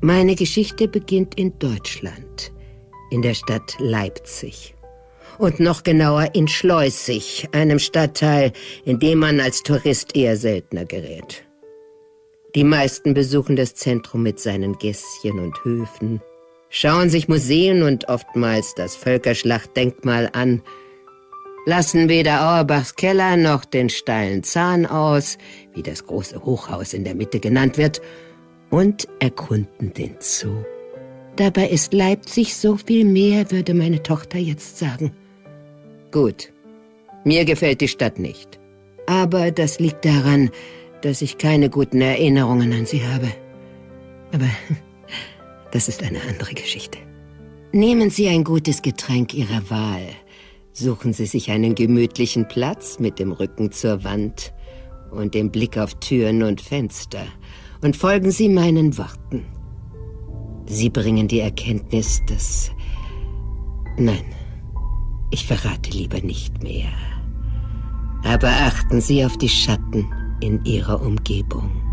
Meine 0.00 0.34
Geschichte 0.34 0.88
beginnt 0.88 1.36
in 1.36 1.56
Deutschland, 1.60 2.52
in 3.12 3.22
der 3.22 3.34
Stadt 3.34 3.76
Leipzig. 3.78 4.74
Und 5.38 5.60
noch 5.60 5.84
genauer 5.84 6.34
in 6.34 6.48
Schleusig, 6.48 7.48
einem 7.52 7.78
Stadtteil, 7.78 8.52
in 8.84 8.98
dem 8.98 9.20
man 9.20 9.38
als 9.38 9.62
Tourist 9.62 10.16
eher 10.16 10.36
seltener 10.36 10.84
gerät. 10.84 11.44
Die 12.56 12.64
meisten 12.64 13.14
besuchen 13.14 13.54
das 13.54 13.74
Zentrum 13.74 14.24
mit 14.24 14.40
seinen 14.40 14.76
Gässchen 14.78 15.38
und 15.38 15.64
Höfen, 15.64 16.20
schauen 16.70 17.10
sich 17.10 17.28
Museen 17.28 17.82
und 17.82 18.08
oftmals 18.08 18.74
das 18.74 18.96
Völkerschlachtdenkmal 18.96 20.30
an, 20.32 20.62
lassen 21.66 22.08
weder 22.08 22.40
Auerbachs 22.42 22.94
Keller 22.94 23.36
noch 23.36 23.64
den 23.64 23.90
steilen 23.90 24.42
Zahn 24.42 24.86
aus, 24.86 25.38
wie 25.74 25.82
das 25.82 26.06
große 26.06 26.44
Hochhaus 26.44 26.94
in 26.94 27.04
der 27.04 27.14
Mitte 27.14 27.40
genannt 27.40 27.78
wird, 27.78 28.00
und 28.70 29.08
erkunden 29.18 29.92
den 29.94 30.16
Zoo. 30.20 30.64
Dabei 31.36 31.68
ist 31.68 31.92
Leipzig 31.92 32.56
so 32.56 32.76
viel 32.76 33.04
mehr, 33.04 33.50
würde 33.50 33.74
meine 33.74 34.02
Tochter 34.02 34.38
jetzt 34.38 34.78
sagen. 34.78 35.12
Gut, 36.10 36.52
mir 37.24 37.44
gefällt 37.44 37.80
die 37.80 37.88
Stadt 37.88 38.18
nicht. 38.18 38.58
Aber 39.06 39.50
das 39.50 39.78
liegt 39.78 40.04
daran, 40.04 40.50
dass 41.02 41.22
ich 41.22 41.38
keine 41.38 41.70
guten 41.70 42.00
Erinnerungen 42.00 42.72
an 42.72 42.86
sie 42.86 43.06
habe. 43.06 43.28
Aber 44.32 44.48
das 45.72 45.88
ist 45.88 46.02
eine 46.02 46.20
andere 46.22 46.54
Geschichte. 46.54 46.98
Nehmen 47.72 48.10
Sie 48.10 48.28
ein 48.28 48.44
gutes 48.44 48.82
Getränk 48.82 49.34
Ihrer 49.34 49.68
Wahl. 49.70 50.08
Suchen 50.72 51.12
Sie 51.12 51.26
sich 51.26 51.50
einen 51.50 51.74
gemütlichen 51.74 52.48
Platz 52.48 52.98
mit 52.98 53.18
dem 53.18 53.32
Rücken 53.32 53.72
zur 53.72 54.04
Wand 54.04 54.52
und 55.10 55.34
dem 55.34 55.50
Blick 55.50 55.76
auf 55.76 55.94
Türen 55.96 56.42
und 56.42 56.60
Fenster 56.60 57.26
und 57.82 57.96
folgen 57.96 58.30
Sie 58.30 58.48
meinen 58.48 58.96
Worten. 58.96 59.44
Sie 60.66 60.90
bringen 60.90 61.28
die 61.28 61.40
Erkenntnis, 61.40 62.22
dass... 62.26 62.70
Nein, 63.96 64.24
ich 65.30 65.46
verrate 65.46 65.90
lieber 65.90 66.20
nicht 66.20 66.62
mehr. 66.62 66.92
Aber 68.24 68.48
achten 68.48 69.00
Sie 69.00 69.24
auf 69.24 69.36
die 69.36 69.48
Schatten 69.48 70.06
in 70.40 70.64
ihrer 70.64 71.00
Umgebung. 71.00 71.87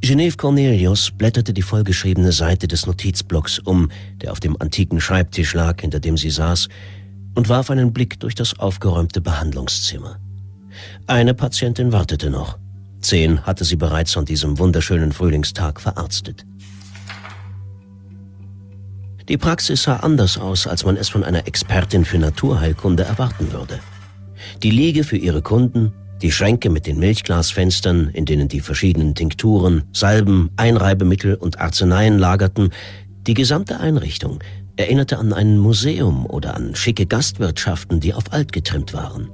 Genevieve 0.00 0.36
Cornelius 0.36 1.10
blätterte 1.10 1.52
die 1.52 1.62
vollgeschriebene 1.62 2.30
Seite 2.30 2.68
des 2.68 2.86
Notizblocks 2.86 3.58
um, 3.58 3.90
der 4.22 4.32
auf 4.32 4.40
dem 4.40 4.60
antiken 4.60 5.00
Schreibtisch 5.00 5.54
lag, 5.54 5.80
hinter 5.80 6.00
dem 6.00 6.16
sie 6.16 6.30
saß, 6.30 6.68
und 7.34 7.48
warf 7.48 7.70
einen 7.70 7.92
Blick 7.92 8.20
durch 8.20 8.34
das 8.34 8.58
aufgeräumte 8.58 9.20
Behandlungszimmer. 9.20 10.18
Eine 11.06 11.34
Patientin 11.34 11.92
wartete 11.92 12.30
noch. 12.30 12.58
Zehn 13.00 13.42
hatte 13.42 13.64
sie 13.64 13.76
bereits 13.76 14.16
an 14.16 14.24
diesem 14.24 14.58
wunderschönen 14.58 15.12
Frühlingstag 15.12 15.80
verarztet. 15.80 16.44
Die 19.28 19.36
Praxis 19.36 19.82
sah 19.82 19.96
anders 19.96 20.38
aus, 20.38 20.66
als 20.66 20.84
man 20.84 20.96
es 20.96 21.08
von 21.08 21.24
einer 21.24 21.48
Expertin 21.48 22.04
für 22.04 22.18
Naturheilkunde 22.18 23.02
erwarten 23.02 23.52
würde. 23.52 23.80
Die 24.62 24.70
Liege 24.70 25.02
für 25.02 25.16
ihre 25.16 25.42
Kunden, 25.42 25.92
die 26.22 26.32
Schränke 26.32 26.70
mit 26.70 26.86
den 26.86 26.98
Milchglasfenstern, 26.98 28.08
in 28.08 28.24
denen 28.24 28.48
die 28.48 28.60
verschiedenen 28.60 29.14
Tinkturen, 29.14 29.84
Salben, 29.92 30.50
Einreibemittel 30.56 31.34
und 31.34 31.58
Arzneien 31.60 32.18
lagerten, 32.18 32.70
die 33.26 33.34
gesamte 33.34 33.80
Einrichtung 33.80 34.38
erinnerte 34.76 35.18
an 35.18 35.32
ein 35.32 35.58
Museum 35.58 36.26
oder 36.26 36.54
an 36.54 36.74
schicke 36.74 37.06
Gastwirtschaften, 37.06 38.00
die 38.00 38.14
auf 38.14 38.32
alt 38.32 38.52
getrimmt 38.52 38.92
waren. 38.92 39.30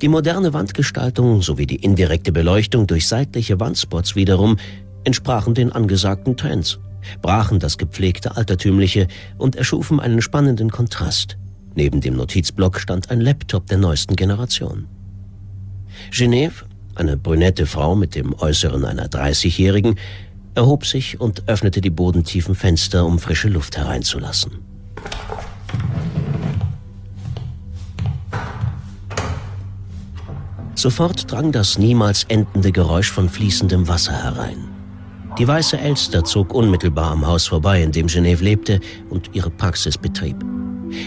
Die 0.00 0.08
moderne 0.08 0.52
Wandgestaltung 0.52 1.42
sowie 1.42 1.66
die 1.66 1.76
indirekte 1.76 2.32
Beleuchtung 2.32 2.86
durch 2.86 3.08
seitliche 3.08 3.58
Wandspots 3.58 4.14
wiederum 4.14 4.56
entsprachen 5.04 5.54
den 5.54 5.72
angesagten 5.72 6.36
Trends, 6.36 6.78
brachen 7.20 7.58
das 7.58 7.76
gepflegte 7.76 8.36
Altertümliche 8.36 9.08
und 9.36 9.56
erschufen 9.56 10.00
einen 10.00 10.22
spannenden 10.22 10.70
Kontrast. 10.70 11.36
Neben 11.74 12.00
dem 12.00 12.16
Notizblock 12.16 12.78
stand 12.78 13.10
ein 13.10 13.20
Laptop 13.20 13.66
der 13.66 13.78
neuesten 13.78 14.16
Generation. 14.16 14.86
Genève, 16.14 16.64
eine 16.94 17.16
brünette 17.16 17.66
Frau 17.66 17.96
mit 17.96 18.14
dem 18.14 18.34
Äußeren 18.34 18.84
einer 18.84 19.08
30-Jährigen, 19.08 19.96
erhob 20.54 20.86
sich 20.86 21.20
und 21.20 21.48
öffnete 21.48 21.80
die 21.80 21.90
bodentiefen 21.90 22.54
Fenster, 22.54 23.04
um 23.04 23.18
frische 23.18 23.48
Luft 23.48 23.76
hereinzulassen. 23.76 24.52
Sofort 30.76 31.32
drang 31.32 31.50
das 31.50 31.78
niemals 31.78 32.22
endende 32.28 32.70
Geräusch 32.70 33.10
von 33.10 33.28
fließendem 33.28 33.88
Wasser 33.88 34.12
herein. 34.12 34.68
Die 35.36 35.48
weiße 35.48 35.76
Elster 35.76 36.22
zog 36.22 36.54
unmittelbar 36.54 37.10
am 37.10 37.26
Haus 37.26 37.48
vorbei, 37.48 37.82
in 37.82 37.90
dem 37.90 38.06
Genève 38.06 38.40
lebte 38.40 38.78
und 39.10 39.30
ihre 39.32 39.50
Praxis 39.50 39.98
betrieb. 39.98 40.36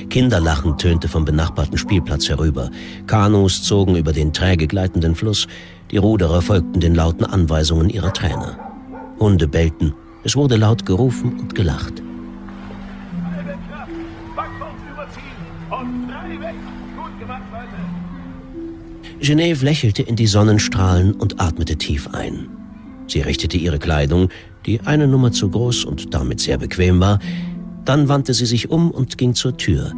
Kinderlachen 0.10 0.78
tönte 0.78 1.08
vom 1.08 1.26
benachbarten 1.26 1.78
Spielplatz 1.78 2.30
herüber. 2.30 2.70
Kanus 3.08 3.64
zogen 3.64 3.96
über 3.96 4.14
den 4.14 4.34
träge 4.34 4.68
gleitenden 4.68 5.16
Fluss. 5.16 5.48
Die 5.92 5.98
Ruderer 5.98 6.42
folgten 6.42 6.80
den 6.80 6.96
lauten 6.96 7.26
Anweisungen 7.26 7.90
ihrer 7.90 8.14
Trainer. 8.14 8.58
Hunde 9.20 9.48
bellten. 9.48 9.94
Es 10.24 10.36
wurde 10.36 10.58
laut 10.58 10.86
gerufen 10.86 11.40
und 11.40 11.56
gelacht. 11.56 12.02
Genève 19.20 19.64
lächelte 19.64 20.04
in 20.04 20.16
die 20.16 20.28
Sonnenstrahlen 20.28 21.14
und 21.14 21.42
atmete 21.42 21.76
tief 21.76 22.10
ein. 22.14 22.50
Sie 23.08 23.22
richtete 23.22 23.58
ihre 23.58 23.80
Kleidung, 23.80 24.30
die 24.66 24.82
eine 24.82 25.08
Nummer 25.08 25.32
zu 25.32 25.50
groß 25.50 25.86
und 25.86 26.14
damit 26.14 26.40
sehr 26.40 26.58
bequem 26.58 27.00
war, 27.00 27.20
dann 27.88 28.10
wandte 28.10 28.34
sie 28.34 28.46
sich 28.46 28.70
um 28.70 28.92
und 28.92 29.18
ging 29.18 29.34
zur 29.34 29.56
Tür 29.56 29.94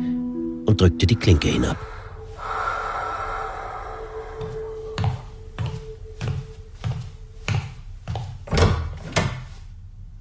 und 0.65 0.79
drückte 0.79 1.07
die 1.07 1.15
Klinke 1.15 1.47
hinab. 1.47 1.77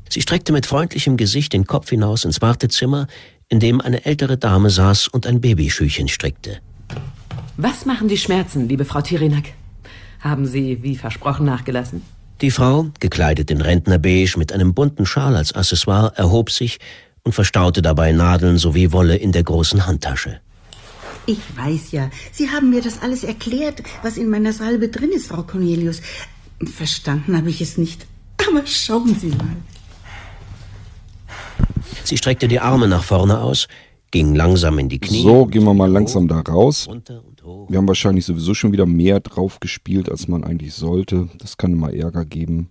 Sie 0.09 0.23
streckte 0.23 0.53
mit 0.53 0.65
freundlichem 0.65 1.19
Gesicht 1.19 1.53
den 1.53 1.67
Kopf 1.67 1.91
hinaus 1.91 2.25
ins 2.25 2.41
Wartezimmer, 2.41 3.07
in 3.49 3.61
dem 3.61 3.81
eine 3.83 4.07
ältere 4.07 4.39
Dame 4.39 4.71
saß 4.71 5.09
und 5.09 5.27
ein 5.27 5.41
Babyschüchen 5.41 6.09
strickte. 6.09 6.61
Was 7.59 7.85
machen 7.85 8.09
die 8.09 8.17
Schmerzen, 8.17 8.69
liebe 8.69 8.87
Frau 8.87 9.03
Tirinak? 9.03 9.45
Haben 10.21 10.47
Sie, 10.47 10.83
wie 10.83 10.97
versprochen, 10.97 11.45
nachgelassen? 11.45 12.03
Die 12.41 12.51
Frau, 12.51 12.87
gekleidet 13.01 13.51
in 13.51 13.61
Rentnerbeige 13.61 14.39
mit 14.39 14.53
einem 14.53 14.73
bunten 14.73 15.07
Schal 15.07 15.37
als 15.37 15.53
Accessoire, 15.53 16.13
erhob 16.17 16.51
sich 16.51 16.79
und 17.29 17.35
verstaute 17.35 17.83
dabei 17.83 18.13
Nadeln 18.13 18.57
sowie 18.57 18.91
Wolle 18.91 19.17
in 19.17 19.33
der 19.33 19.43
großen 19.43 19.87
Handtasche. 19.87 20.41
Ich 21.27 21.41
weiß 21.55 21.93
ja, 21.93 22.09
Sie 22.33 22.49
haben 22.49 22.71
mir 22.71 22.81
das 22.81 23.03
alles 23.03 23.23
erklärt, 23.23 23.83
was 24.03 24.17
in 24.17 24.31
meiner 24.31 24.55
Salbe 24.55 24.89
drin 24.89 25.11
ist, 25.13 25.27
Frau 25.27 25.43
Cornelius. 25.43 26.01
Verstanden 26.65 27.37
habe 27.37 27.51
ich 27.51 27.61
es 27.61 27.77
nicht. 27.77 28.07
Aber 28.49 28.67
schauen 28.67 29.15
Sie 29.15 29.29
mal. 29.29 29.57
Sie 32.03 32.17
streckte 32.17 32.49
die 32.49 32.61
Arme 32.61 32.89
nach 32.89 33.05
vorne 33.05 33.41
aus, 33.41 33.69
ging 34.11 34.35
langsam 34.35 34.79
in 34.79 34.89
die 34.89 34.99
Knie. 34.99 35.23
So, 35.23 35.45
gehen 35.45 35.65
wir 35.65 35.75
mal 35.75 35.91
langsam 35.91 36.29
da 36.29 36.41
raus. 36.41 36.89
Wir 37.69 37.77
haben 37.77 37.89
wahrscheinlich 37.89 38.25
sowieso 38.25 38.55
schon 38.55 38.73
wieder 38.73 38.87
mehr 38.87 39.21
drauf 39.21 39.61
gespielt, 39.61 40.09
als 40.09 40.29
man 40.29 40.45
eigentlich 40.45 40.73
sollte. 40.73 41.29
Das 41.37 41.59
kann 41.59 41.73
immer 41.73 41.93
Ärger 41.93 42.25
geben. 42.25 42.71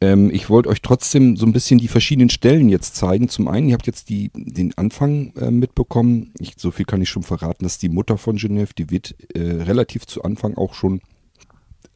Ähm, 0.00 0.30
ich 0.30 0.50
wollte 0.50 0.68
euch 0.68 0.82
trotzdem 0.82 1.36
so 1.36 1.46
ein 1.46 1.52
bisschen 1.52 1.78
die 1.78 1.88
verschiedenen 1.88 2.30
Stellen 2.30 2.68
jetzt 2.68 2.96
zeigen. 2.96 3.28
Zum 3.28 3.48
einen, 3.48 3.68
ihr 3.68 3.74
habt 3.74 3.86
jetzt 3.86 4.08
die, 4.08 4.30
den 4.34 4.76
Anfang 4.76 5.32
äh, 5.36 5.50
mitbekommen. 5.50 6.32
Ich, 6.38 6.54
so 6.58 6.70
viel 6.70 6.84
kann 6.84 7.02
ich 7.02 7.08
schon 7.08 7.22
verraten, 7.22 7.64
dass 7.64 7.78
die 7.78 7.88
Mutter 7.88 8.18
von 8.18 8.36
Genève, 8.36 8.74
die 8.76 8.90
wird 8.90 9.14
äh, 9.34 9.62
relativ 9.62 10.06
zu 10.06 10.22
Anfang 10.22 10.56
auch 10.56 10.74
schon 10.74 11.00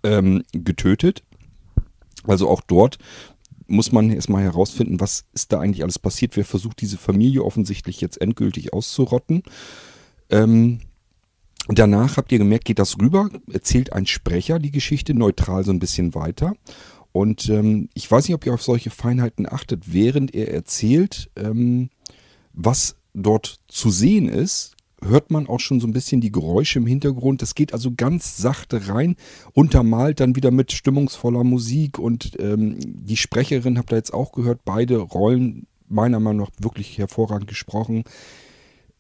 ähm, 0.03 0.45
getötet. 0.53 1.23
Also 2.25 2.49
auch 2.49 2.61
dort 2.61 2.99
muss 3.67 3.93
man 3.93 4.11
erstmal 4.11 4.43
herausfinden, 4.43 5.01
was 5.01 5.25
ist 5.33 5.53
da 5.53 5.61
eigentlich 5.61 5.83
alles 5.83 5.99
passiert. 5.99 6.37
Wer 6.37 6.45
versucht, 6.45 6.81
diese 6.81 6.99
Familie 6.99 7.45
offensichtlich 7.45 8.01
jetzt 8.01 8.21
endgültig 8.21 8.73
auszurotten. 8.73 9.43
Ähm, 10.29 10.81
danach 11.69 12.17
habt 12.17 12.33
ihr 12.33 12.39
gemerkt, 12.39 12.65
geht 12.65 12.81
das 12.81 12.99
rüber, 12.99 13.31
erzählt 13.53 13.93
ein 13.93 14.07
Sprecher 14.07 14.59
die 14.59 14.73
Geschichte 14.73 15.15
neutral 15.15 15.65
so 15.65 15.71
ein 15.71 15.79
bisschen 15.79 16.15
weiter. 16.15 16.55
Und 17.13 17.49
ähm, 17.49 17.89
ich 17.95 18.11
weiß 18.11 18.29
nicht, 18.29 18.35
ob 18.35 18.47
ihr 18.47 18.55
auf 18.55 18.63
solche 18.63 18.91
Feinheiten 18.91 19.47
achtet, 19.51 19.93
während 19.93 20.35
er 20.35 20.53
erzählt, 20.53 21.31
ähm, 21.37 21.91
was 22.53 22.97
dort 23.15 23.61
zu 23.69 23.91
sehen 23.91 24.29
ist, 24.29 24.77
hört 25.03 25.31
man 25.31 25.49
auch 25.49 25.61
schon 25.61 25.81
so 25.81 25.87
ein 25.87 25.93
bisschen 25.93 26.21
die 26.21 26.33
Geräusche 26.33 26.79
im 26.79 26.87
Hintergrund. 26.87 27.43
Das 27.43 27.55
geht 27.55 27.73
also 27.73 27.93
ganz 27.97 28.37
sachte 28.37 28.89
rein, 28.89 29.17
untermalt 29.53 30.21
dann 30.21 30.37
wieder 30.37 30.51
mit 30.51 30.73
stimmungsvoller 30.73 31.45
Musik 31.45 31.99
und 31.99 32.39
ähm, 32.39 32.77
die 32.79 33.17
Sprecherin, 33.17 33.79
habt 33.79 33.93
ihr 33.93 33.97
jetzt 33.97 34.15
auch 34.15 34.33
gehört, 34.33 34.61
beide 34.65 34.99
Rollen 34.99 35.67
meiner 35.89 36.21
Meinung 36.21 36.47
nach 36.47 36.51
wirklich 36.61 36.99
hervorragend 36.99 37.49
gesprochen. 37.49 38.05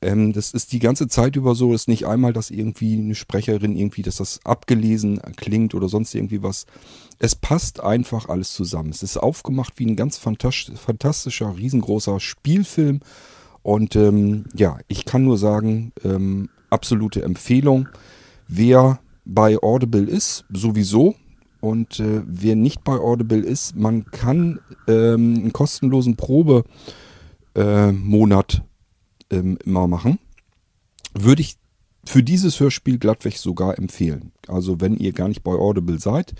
Ähm, 0.02 0.32
das 0.32 0.52
ist 0.52 0.72
die 0.72 0.78
ganze 0.78 1.08
Zeit 1.08 1.36
über 1.36 1.54
so, 1.54 1.74
ist 1.74 1.88
nicht 1.88 2.06
einmal, 2.06 2.32
dass 2.32 2.50
irgendwie 2.50 2.98
eine 2.98 3.14
Sprecherin 3.14 3.76
irgendwie, 3.76 4.02
dass 4.02 4.16
das 4.16 4.40
abgelesen 4.44 5.20
klingt 5.36 5.74
oder 5.74 5.88
sonst 5.88 6.14
irgendwie 6.14 6.42
was. 6.42 6.66
Es 7.18 7.34
passt 7.34 7.80
einfach 7.80 8.28
alles 8.28 8.54
zusammen. 8.54 8.90
Es 8.90 9.02
ist 9.02 9.18
aufgemacht 9.18 9.74
wie 9.76 9.86
ein 9.86 9.96
ganz 9.96 10.18
fantastischer, 10.18 11.56
riesengroßer 11.56 12.18
Spielfilm. 12.18 13.00
Und 13.62 13.94
ähm, 13.94 14.46
ja, 14.54 14.78
ich 14.88 15.04
kann 15.04 15.24
nur 15.24 15.36
sagen, 15.36 15.92
ähm, 16.02 16.48
absolute 16.70 17.22
Empfehlung. 17.22 17.88
Wer 18.48 19.00
bei 19.26 19.58
Audible 19.62 20.04
ist, 20.04 20.44
sowieso. 20.50 21.14
Und 21.60 22.00
äh, 22.00 22.22
wer 22.26 22.56
nicht 22.56 22.84
bei 22.84 22.94
Audible 22.94 23.40
ist, 23.40 23.76
man 23.76 24.06
kann 24.06 24.60
ähm, 24.88 25.36
einen 25.36 25.52
kostenlosen 25.52 26.16
Probemonat 26.16 26.64
äh, 28.54 28.60
ähm, 29.30 29.58
immer 29.64 29.86
machen. 29.86 30.18
Würde 31.14 31.42
ich 31.42 31.56
für 32.04 32.22
dieses 32.22 32.58
Hörspiel 32.60 32.98
glattweg 32.98 33.36
sogar 33.36 33.78
empfehlen. 33.78 34.32
Also 34.46 34.80
wenn 34.80 34.96
ihr 34.96 35.12
gar 35.12 35.28
nicht 35.28 35.42
bei 35.42 35.52
Audible 35.52 35.98
seid, 35.98 36.34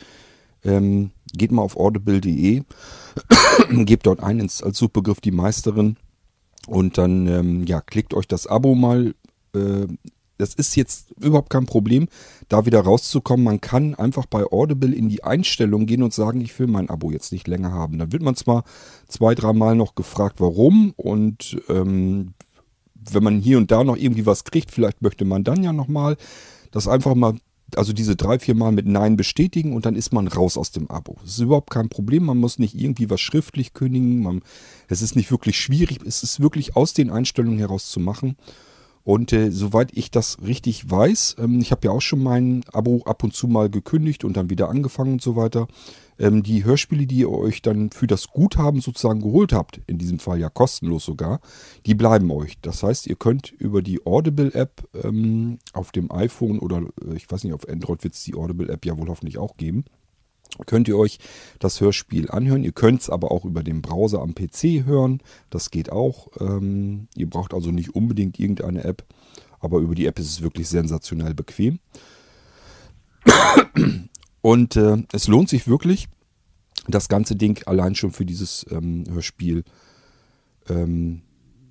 ähm, 0.65 1.11
geht 1.33 1.53
mal 1.53 1.63
auf 1.63 1.77
audible.de, 1.77 2.63
gebt 3.85 4.07
dort 4.07 4.23
ein 4.23 4.41
als 4.41 4.79
Suchbegriff 4.79 5.21
die 5.21 5.31
Meisterin 5.31 5.97
und 6.67 6.99
dann 6.99 7.27
ähm, 7.27 7.67
ja, 7.67 7.81
klickt 7.81 8.15
euch 8.15 8.27
das 8.27 8.47
Abo 8.47 8.75
mal 8.75 9.15
äh, 9.55 9.87
das 10.41 10.55
ist 10.55 10.75
jetzt 10.75 11.11
überhaupt 11.21 11.51
kein 11.51 11.67
Problem, 11.67 12.09
da 12.49 12.65
wieder 12.65 12.81
rauszukommen. 12.81 13.45
Man 13.45 13.61
kann 13.61 13.95
einfach 13.95 14.27
bei 14.27 14.45
Audible 14.45 14.95
in 14.95 15.09
die 15.09 15.23
Einstellung 15.23 15.85
gehen 15.87 16.03
und 16.03 16.15
sagen, 16.15 16.41
ich 16.41 16.59
will 16.59 16.67
mein 16.67 16.89
Abo 16.89 17.11
jetzt 17.11 17.33
nicht 17.33 17.47
länger 17.47 17.73
haben. 17.73 17.99
Dann 17.99 18.13
wird 18.13 18.23
man 18.23 18.37
zwar 18.37 18.65
zwei, 19.07 19.35
dreimal 19.35 19.77
noch 19.77 19.95
gefragt, 19.95 20.37
warum 20.39 20.95
und 20.97 21.61
ähm, 21.69 22.33
wenn 23.11 23.23
man 23.23 23.41
hier 23.41 23.59
und 23.59 23.71
da 23.71 23.85
noch 23.85 23.97
irgendwie 23.97 24.27
was 24.27 24.45
kriegt, 24.45 24.71
vielleicht 24.71 25.03
möchte 25.03 25.25
man 25.25 25.45
dann 25.45 25.63
ja 25.63 25.73
nochmal 25.73 26.17
das 26.71 26.87
einfach 26.87 27.15
mal, 27.15 27.35
also 27.77 27.93
diese 27.93 28.17
drei, 28.17 28.39
vier 28.39 28.55
Mal 28.55 28.73
mit 28.73 28.87
Nein 28.87 29.17
bestätigen 29.17 29.75
und 29.75 29.87
dann 29.87 29.97
ist 29.97 30.13
man 30.13 30.29
raus 30.29 30.57
aus 30.57 30.71
dem 30.71 30.91
Abo. 30.91 31.17
Das 31.23 31.33
ist 31.33 31.41
überhaupt 31.41 31.71
kein 31.71 31.89
Problem, 31.89 32.25
man 32.25 32.39
muss 32.39 32.59
nicht 32.59 32.75
irgendwie 32.75 33.11
was 33.11 33.21
schriftlich 33.21 33.75
kündigen, 33.75 34.43
es 34.89 35.03
ist 35.03 35.17
nicht 35.17 35.31
wirklich 35.31 35.59
schwierig, 35.59 36.01
es 36.05 36.23
ist 36.23 36.41
wirklich 36.41 36.77
aus 36.77 36.93
den 36.93 37.11
Einstellungen 37.11 37.59
heraus 37.59 37.91
zu 37.91 38.01
machen. 38.01 38.37
Und 39.03 39.33
äh, 39.33 39.51
soweit 39.51 39.97
ich 39.97 40.11
das 40.11 40.39
richtig 40.45 40.91
weiß, 40.91 41.37
ähm, 41.39 41.61
ich 41.61 41.73
habe 41.73 41.87
ja 41.87 41.91
auch 41.91 42.03
schon 42.03 42.23
mein 42.23 42.65
Abo 42.73 43.03
ab 43.07 43.25
und 43.25 43.33
zu 43.33 43.49
mal 43.49 43.71
gekündigt 43.71 44.25
und 44.25 44.37
dann 44.37 44.51
wieder 44.51 44.69
angefangen 44.69 45.15
und 45.15 45.23
so 45.23 45.37
weiter. 45.37 45.69
Ähm, 46.21 46.43
die 46.43 46.65
Hörspiele, 46.65 47.07
die 47.07 47.21
ihr 47.21 47.31
euch 47.31 47.63
dann 47.63 47.91
für 47.91 48.07
das 48.07 48.29
Guthaben 48.29 48.81
sozusagen 48.81 49.21
geholt 49.21 49.53
habt, 49.53 49.81
in 49.87 49.99
diesem 49.99 50.19
Fall 50.19 50.39
ja 50.39 50.51
kostenlos 50.51 51.05
sogar, 51.05 51.41
die 51.87 51.95
bleiben 51.95 52.31
euch. 52.31 52.61
Das 52.61 52.83
heißt, 52.83 53.07
ihr 53.07 53.17
könnt 53.17 53.51
über 53.51 53.83
die 53.83 54.05
Audible-App 54.07 54.87
ähm, 55.03 55.59
auf 55.73 55.91
dem 55.91 56.13
iPhone 56.13 56.59
oder 56.59 56.83
äh, 57.09 57.17
ich 57.17 57.31
weiß 57.31 57.45
nicht, 57.45 57.55
auf 57.55 57.69
Android 57.69 58.05
wird 58.05 58.15
es 58.15 58.23
die 58.23 58.35
Audible-App 58.35 58.85
ja 58.85 58.97
wohl 58.99 59.09
hoffentlich 59.09 59.39
auch 59.39 59.57
geben 59.57 59.85
könnt 60.67 60.89
ihr 60.89 60.99
euch 60.99 61.19
das 61.59 61.81
Hörspiel 61.81 62.31
anhören. 62.31 62.65
Ihr 62.65 62.73
könnt 62.73 63.03
es 63.03 63.11
aber 63.11 63.31
auch 63.31 63.45
über 63.45 63.63
den 63.63 63.83
Browser 63.83 64.21
am 64.21 64.35
PC 64.35 64.85
hören. 64.85 65.23
Das 65.49 65.71
geht 65.71 65.93
auch. 65.93 66.29
Ähm, 66.41 67.09
ihr 67.17 67.31
braucht 67.31 67.55
also 67.55 67.71
nicht 67.71 67.95
unbedingt 67.95 68.39
irgendeine 68.39 68.85
App, 68.85 69.05
aber 69.61 69.79
über 69.79 69.95
die 69.95 70.07
App 70.07 70.19
ist 70.19 70.29
es 70.29 70.43
wirklich 70.43 70.69
sensationell 70.69 71.35
bequem. 71.35 71.79
Und 74.43 74.77
äh, 74.77 75.03
es 75.13 75.29
lohnt 75.29 75.49
sich 75.49 75.69
wirklich, 75.69 76.09
das 76.89 77.09
ganze 77.09 77.37
Ding 77.37 77.63
allein 77.67 77.95
schon 77.95 78.13
für 78.13 78.25
dieses 78.25 78.65
ähm, 78.71 79.05
Hörspiel 79.11 79.65
ähm, 80.69 81.23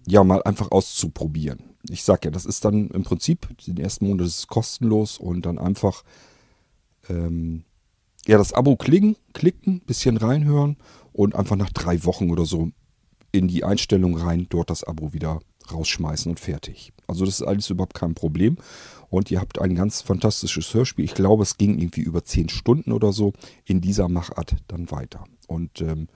ja 0.08 0.24
mal 0.24 0.44
einfach 0.44 0.72
auszuprobieren. 0.72 1.76
Ich 1.90 2.04
sag 2.04 2.26
ja, 2.26 2.32
das 2.32 2.46
ist 2.46 2.66
dann 2.66 2.90
im 2.90 3.04
Prinzip, 3.04 3.48
den 3.66 3.78
ersten 3.78 4.08
Monat 4.08 4.28
ist 4.28 4.40
es 4.40 4.48
kostenlos 4.48 5.18
und 5.18 5.46
dann 5.46 5.58
einfach 5.58 6.04
ähm, 7.10 7.64
ja, 8.28 8.38
das 8.38 8.54
Abo 8.54 8.76
klicken, 8.76 9.16
klicken, 9.34 9.82
bisschen 9.82 10.18
reinhören 10.18 10.78
und 11.14 11.36
einfach 11.36 11.56
nach 11.56 11.72
drei 11.72 12.04
Wochen 12.06 12.30
oder 12.30 12.46
so 12.46 12.72
in 13.32 13.48
die 13.48 13.64
Einstellung 13.64 14.18
rein, 14.18 14.48
dort 14.50 14.70
das 14.70 14.84
Abo 14.84 15.14
wieder 15.14 15.40
rausschmeißen 15.72 16.32
und 16.32 16.40
fertig. 16.40 16.94
Also 17.08 17.26
das 17.26 17.42
ist 17.42 17.48
alles 17.48 17.70
überhaupt 17.70 17.94
kein 17.94 18.16
Problem. 18.16 18.58
Und 19.10 19.32
ihr 19.32 19.40
habt 19.40 19.60
ein 19.60 19.76
ganz 19.76 20.02
fantastisches 20.02 20.74
Hörspiel. 20.74 21.06
Ich 21.06 21.16
glaube, 21.16 21.44
es 21.44 21.58
ging 21.58 21.80
irgendwie 21.80 22.02
über 22.02 22.24
zehn 22.24 22.50
Stunden 22.50 22.92
oder 22.92 23.12
so 23.12 23.34
in 23.66 23.82
dieser 23.82 24.08
Machart 24.08 24.56
dann 24.68 24.92
weiter. 24.92 25.26
Und 25.48 25.82
ähm, 25.82 26.08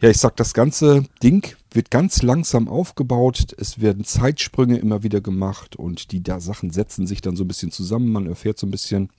ja, 0.00 0.10
ich 0.10 0.18
sag, 0.18 0.36
das 0.36 0.52
ganze 0.52 1.04
Ding 1.22 1.54
wird 1.70 1.92
ganz 1.92 2.22
langsam 2.22 2.66
aufgebaut. 2.66 3.54
Es 3.56 3.80
werden 3.80 4.04
Zeitsprünge 4.04 4.78
immer 4.78 5.04
wieder 5.04 5.20
gemacht 5.20 5.76
und 5.76 6.10
die 6.10 6.24
da 6.24 6.40
Sachen 6.40 6.70
setzen 6.70 7.06
sich 7.06 7.20
dann 7.20 7.36
so 7.36 7.44
ein 7.44 7.48
bisschen 7.48 7.70
zusammen. 7.70 8.10
Man 8.10 8.26
erfährt 8.26 8.58
so 8.58 8.66
ein 8.66 8.72
bisschen, 8.72 9.10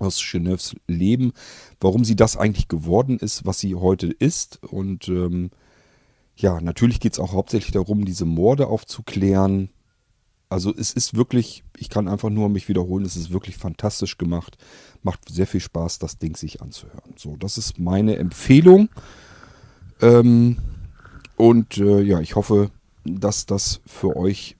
aus 0.00 0.20
Genèves 0.20 0.76
Leben, 0.86 1.32
warum 1.80 2.04
sie 2.04 2.16
das 2.16 2.36
eigentlich 2.36 2.68
geworden 2.68 3.18
ist, 3.18 3.46
was 3.46 3.58
sie 3.58 3.74
heute 3.74 4.08
ist. 4.08 4.62
Und 4.62 5.08
ähm, 5.08 5.50
ja, 6.36 6.60
natürlich 6.60 7.00
geht 7.00 7.14
es 7.14 7.18
auch 7.18 7.32
hauptsächlich 7.32 7.72
darum, 7.72 8.04
diese 8.04 8.26
Morde 8.26 8.66
aufzuklären. 8.66 9.70
Also 10.48 10.72
es 10.74 10.92
ist 10.92 11.16
wirklich, 11.16 11.64
ich 11.76 11.88
kann 11.88 12.08
einfach 12.08 12.28
nur 12.28 12.48
mich 12.50 12.68
wiederholen, 12.68 13.04
es 13.04 13.16
ist 13.16 13.32
wirklich 13.32 13.56
fantastisch 13.56 14.18
gemacht. 14.18 14.58
Macht 15.02 15.28
sehr 15.28 15.46
viel 15.46 15.60
Spaß, 15.60 15.98
das 15.98 16.18
Ding 16.18 16.36
sich 16.36 16.60
anzuhören. 16.60 17.14
So, 17.16 17.36
das 17.36 17.56
ist 17.56 17.78
meine 17.78 18.16
Empfehlung. 18.16 18.90
Ähm, 20.02 20.58
und 21.36 21.78
äh, 21.78 22.02
ja, 22.02 22.20
ich 22.20 22.36
hoffe, 22.36 22.70
dass 23.04 23.46
das 23.46 23.80
für 23.86 24.14
euch 24.16 24.56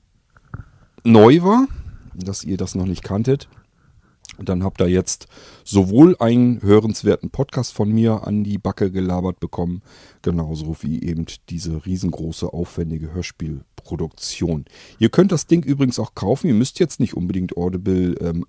neu 1.05 1.43
war, 1.43 1.69
dass 2.15 2.43
ihr 2.43 2.57
das 2.57 2.75
noch 2.75 2.87
nicht 2.87 3.05
kanntet. 3.05 3.49
Dann 4.38 4.62
habt 4.62 4.81
ihr 4.81 4.88
jetzt 4.88 5.27
sowohl 5.64 6.16
einen 6.18 6.62
hörenswerten 6.62 7.31
Podcast 7.31 7.72
von 7.72 7.90
mir 7.90 8.27
an 8.27 8.44
die 8.44 8.59
Backe 8.59 8.90
gelabert 8.90 9.40
bekommen, 9.40 9.83
genauso 10.22 10.77
wie 10.81 11.03
eben 11.03 11.27
diese 11.49 11.87
riesengroße, 11.87 12.53
aufwendige 12.53 13.12
Hörspielproduktion. 13.12 14.64
Ihr 14.99 15.09
könnt 15.09 15.33
das 15.33 15.46
Ding 15.46 15.62
übrigens 15.62 15.99
auch 15.99 16.14
kaufen. 16.14 16.49
Ihr 16.49 16.55
müsst 16.55 16.79
jetzt 16.79 17.01
nicht 17.01 17.14
unbedingt 17.14 17.57
Audible 17.57 18.14
ähm, 18.20 18.44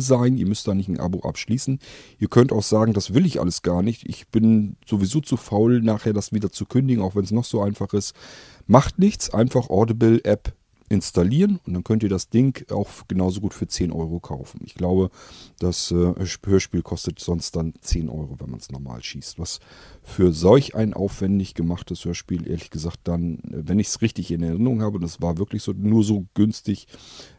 sein. 0.00 0.36
Ihr 0.36 0.46
müsst 0.46 0.66
da 0.66 0.74
nicht 0.74 0.88
ein 0.88 1.00
Abo 1.00 1.20
abschließen. 1.20 1.78
Ihr 2.18 2.28
könnt 2.28 2.52
auch 2.52 2.62
sagen, 2.62 2.92
das 2.92 3.14
will 3.14 3.26
ich 3.26 3.40
alles 3.40 3.62
gar 3.62 3.82
nicht. 3.82 4.08
Ich 4.08 4.28
bin 4.28 4.76
sowieso 4.86 5.20
zu 5.20 5.36
faul, 5.36 5.80
nachher 5.80 6.12
das 6.12 6.32
wieder 6.32 6.50
zu 6.50 6.66
kündigen, 6.66 7.02
auch 7.02 7.14
wenn 7.14 7.24
es 7.24 7.30
noch 7.30 7.44
so 7.44 7.62
einfach 7.62 7.92
ist. 7.92 8.14
Macht 8.66 8.98
nichts, 8.98 9.32
einfach 9.32 9.70
Audible 9.70 10.24
App 10.24 10.54
installieren 10.88 11.58
und 11.66 11.74
dann 11.74 11.84
könnt 11.84 12.02
ihr 12.02 12.08
das 12.08 12.28
Ding 12.28 12.64
auch 12.70 12.88
genauso 13.08 13.40
gut 13.40 13.54
für 13.54 13.66
10 13.66 13.90
Euro 13.90 14.20
kaufen. 14.20 14.60
Ich 14.64 14.74
glaube, 14.74 15.10
das 15.58 15.90
äh, 15.90 16.14
Hörspiel 16.44 16.82
kostet 16.82 17.18
sonst 17.18 17.56
dann 17.56 17.74
10 17.80 18.08
Euro, 18.08 18.36
wenn 18.38 18.50
man 18.50 18.60
es 18.60 18.70
normal 18.70 19.02
schießt. 19.02 19.38
Was 19.38 19.58
für 20.02 20.32
solch 20.32 20.74
ein 20.74 20.94
aufwendig 20.94 21.54
gemachtes 21.54 22.04
Hörspiel, 22.04 22.48
ehrlich 22.48 22.70
gesagt, 22.70 23.00
dann, 23.04 23.40
wenn 23.42 23.80
ich 23.80 23.88
es 23.88 24.02
richtig 24.02 24.30
in 24.30 24.42
Erinnerung 24.42 24.82
habe, 24.82 25.00
das 25.00 25.20
war 25.20 25.38
wirklich 25.38 25.62
so 25.62 25.72
nur 25.72 26.04
so 26.04 26.26
günstig, 26.34 26.86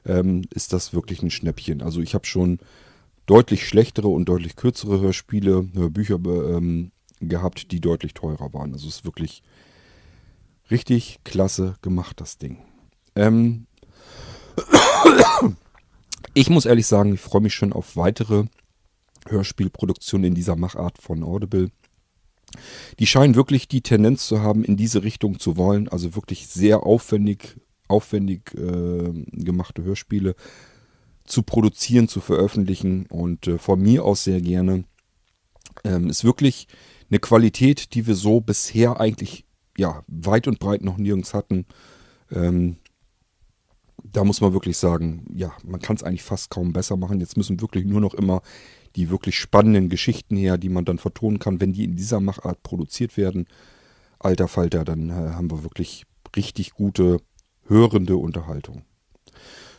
ähm, 0.05 0.43
ist 0.53 0.73
das 0.73 0.93
wirklich 0.93 1.23
ein 1.23 1.31
Schnäppchen. 1.31 1.81
Also 1.81 2.01
ich 2.01 2.13
habe 2.13 2.25
schon 2.25 2.59
deutlich 3.25 3.65
schlechtere 3.65 4.09
und 4.09 4.25
deutlich 4.27 4.55
kürzere 4.55 4.99
Hörspiele, 4.99 5.69
Hörbücher 5.73 6.19
ähm, 6.25 6.91
gehabt, 7.21 7.71
die 7.71 7.79
deutlich 7.79 8.13
teurer 8.13 8.53
waren. 8.53 8.73
Also 8.73 8.87
es 8.87 8.97
ist 8.97 9.05
wirklich 9.05 9.41
richtig 10.69 11.19
klasse 11.23 11.75
gemacht, 11.81 12.19
das 12.19 12.37
Ding. 12.37 12.57
Ähm 13.17 13.67
ich 16.33 16.49
muss 16.49 16.65
ehrlich 16.65 16.87
sagen, 16.87 17.13
ich 17.13 17.19
freue 17.19 17.41
mich 17.41 17.53
schon 17.53 17.73
auf 17.73 17.95
weitere 17.95 18.45
Hörspielproduktionen 19.27 20.25
in 20.25 20.35
dieser 20.35 20.55
Machart 20.55 20.99
von 21.01 21.23
Audible. 21.23 21.71
Die 22.99 23.07
scheinen 23.07 23.35
wirklich 23.35 23.67
die 23.67 23.81
Tendenz 23.81 24.27
zu 24.27 24.41
haben, 24.41 24.63
in 24.63 24.77
diese 24.77 25.03
Richtung 25.03 25.39
zu 25.39 25.57
wollen. 25.57 25.89
Also 25.89 26.15
wirklich 26.15 26.47
sehr 26.47 26.83
aufwendig, 26.83 27.57
aufwendig 27.87 28.53
äh, 28.53 29.25
gemachte 29.31 29.83
Hörspiele 29.83 30.35
zu 31.25 31.43
produzieren, 31.43 32.07
zu 32.07 32.21
veröffentlichen 32.21 33.05
und 33.07 33.47
äh, 33.47 33.57
von 33.57 33.81
mir 33.81 34.05
aus 34.05 34.23
sehr 34.23 34.41
gerne. 34.41 34.85
Ähm, 35.83 36.09
ist 36.09 36.23
wirklich 36.23 36.67
eine 37.09 37.19
Qualität, 37.19 37.93
die 37.93 38.07
wir 38.07 38.15
so 38.15 38.41
bisher 38.41 38.99
eigentlich 38.99 39.45
ja 39.77 40.03
weit 40.07 40.47
und 40.47 40.59
breit 40.59 40.83
noch 40.83 40.97
nirgends 40.97 41.33
hatten. 41.33 41.65
Ähm, 42.31 42.77
da 44.11 44.23
muss 44.23 44.41
man 44.41 44.53
wirklich 44.53 44.77
sagen, 44.77 45.25
ja, 45.33 45.51
man 45.63 45.81
kann 45.81 45.95
es 45.95 46.03
eigentlich 46.03 46.23
fast 46.23 46.49
kaum 46.49 46.73
besser 46.73 46.97
machen. 46.97 47.19
Jetzt 47.19 47.37
müssen 47.37 47.61
wirklich 47.61 47.85
nur 47.85 48.01
noch 48.01 48.13
immer 48.13 48.41
die 48.95 49.09
wirklich 49.09 49.37
spannenden 49.37 49.89
Geschichten 49.89 50.35
her, 50.35 50.57
die 50.57 50.69
man 50.69 50.85
dann 50.85 50.97
vertonen 50.97 51.39
kann, 51.39 51.61
wenn 51.61 51.73
die 51.73 51.83
in 51.83 51.95
dieser 51.95 52.19
Machart 52.19 52.63
produziert 52.63 53.15
werden. 53.17 53.47
Alter 54.19 54.47
Falter, 54.47 54.83
dann 54.83 55.09
äh, 55.09 55.13
haben 55.13 55.51
wir 55.51 55.63
wirklich 55.63 56.05
richtig 56.35 56.71
gute, 56.71 57.21
hörende 57.67 58.17
Unterhaltung. 58.17 58.83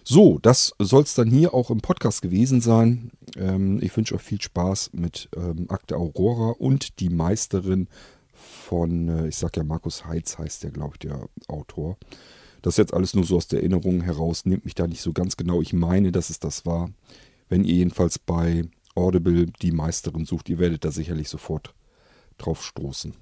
So, 0.05 0.39
das 0.39 0.72
soll 0.79 1.03
es 1.03 1.14
dann 1.14 1.29
hier 1.29 1.53
auch 1.53 1.70
im 1.70 1.81
Podcast 1.81 2.22
gewesen 2.22 2.61
sein. 2.61 3.11
Ähm, 3.37 3.79
ich 3.83 3.95
wünsche 3.97 4.14
euch 4.14 4.22
viel 4.22 4.41
Spaß 4.41 4.91
mit 4.93 5.29
ähm, 5.37 5.66
Akte 5.68 5.97
Aurora 5.97 6.53
und 6.53 7.01
die 7.01 7.11
Meisterin 7.11 7.89
von, 8.33 9.09
äh, 9.09 9.29
ich 9.29 9.37
sag 9.37 9.57
ja, 9.57 9.64
Markus 9.64 10.07
Heitz 10.07 10.39
heißt 10.39 10.62
der, 10.62 10.70
glaube 10.70 10.95
ich, 10.95 11.01
der 11.01 11.29
Autor. 11.49 11.99
Das 12.63 12.75
ist 12.75 12.79
jetzt 12.79 12.95
alles 12.95 13.15
nur 13.15 13.25
so 13.25 13.37
aus 13.37 13.49
der 13.49 13.61
Erinnerung 13.61 14.03
heraus. 14.03 14.45
Nehmt 14.45 14.65
mich 14.65 14.75
da 14.75 14.87
nicht 14.87 15.01
so 15.01 15.13
ganz 15.13 15.37
genau. 15.37 15.63
Ich 15.63 15.73
meine, 15.73 16.13
dass 16.13 16.31
es 16.31 16.41
das 16.41 16.67
war. 16.67 16.91
Wenn 17.49 17.65
ihr 17.65 17.75
jedenfalls 17.75 18.19
bei 18.19 18.65
Audible 18.95 19.47
die 19.63 19.73
Meisterin 19.73 20.25
sucht, 20.25 20.49
ihr 20.49 20.59
werdet 20.59 20.85
da 20.85 20.91
sicherlich 20.91 21.29
sofort 21.29 21.75
drauf 22.37 22.65
stoßen. 22.65 23.15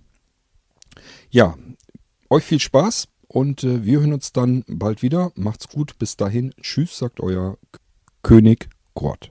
Ja, 1.31 1.57
euch 2.31 2.45
viel 2.45 2.61
Spaß 2.61 3.09
und 3.29 3.65
äh, 3.65 3.85
wir 3.85 4.01
hören 4.01 4.15
uns 4.15 4.33
dann 4.33 4.65
bald 4.67 5.03
wieder. 5.03 5.33
Macht's 5.35 5.69
gut. 5.69 5.99
Bis 5.99 6.17
dahin. 6.17 6.55
Tschüss, 6.61 6.99
sagt 6.99 7.21
euer 7.21 7.59
König 8.23 8.69
Gott. 8.95 9.31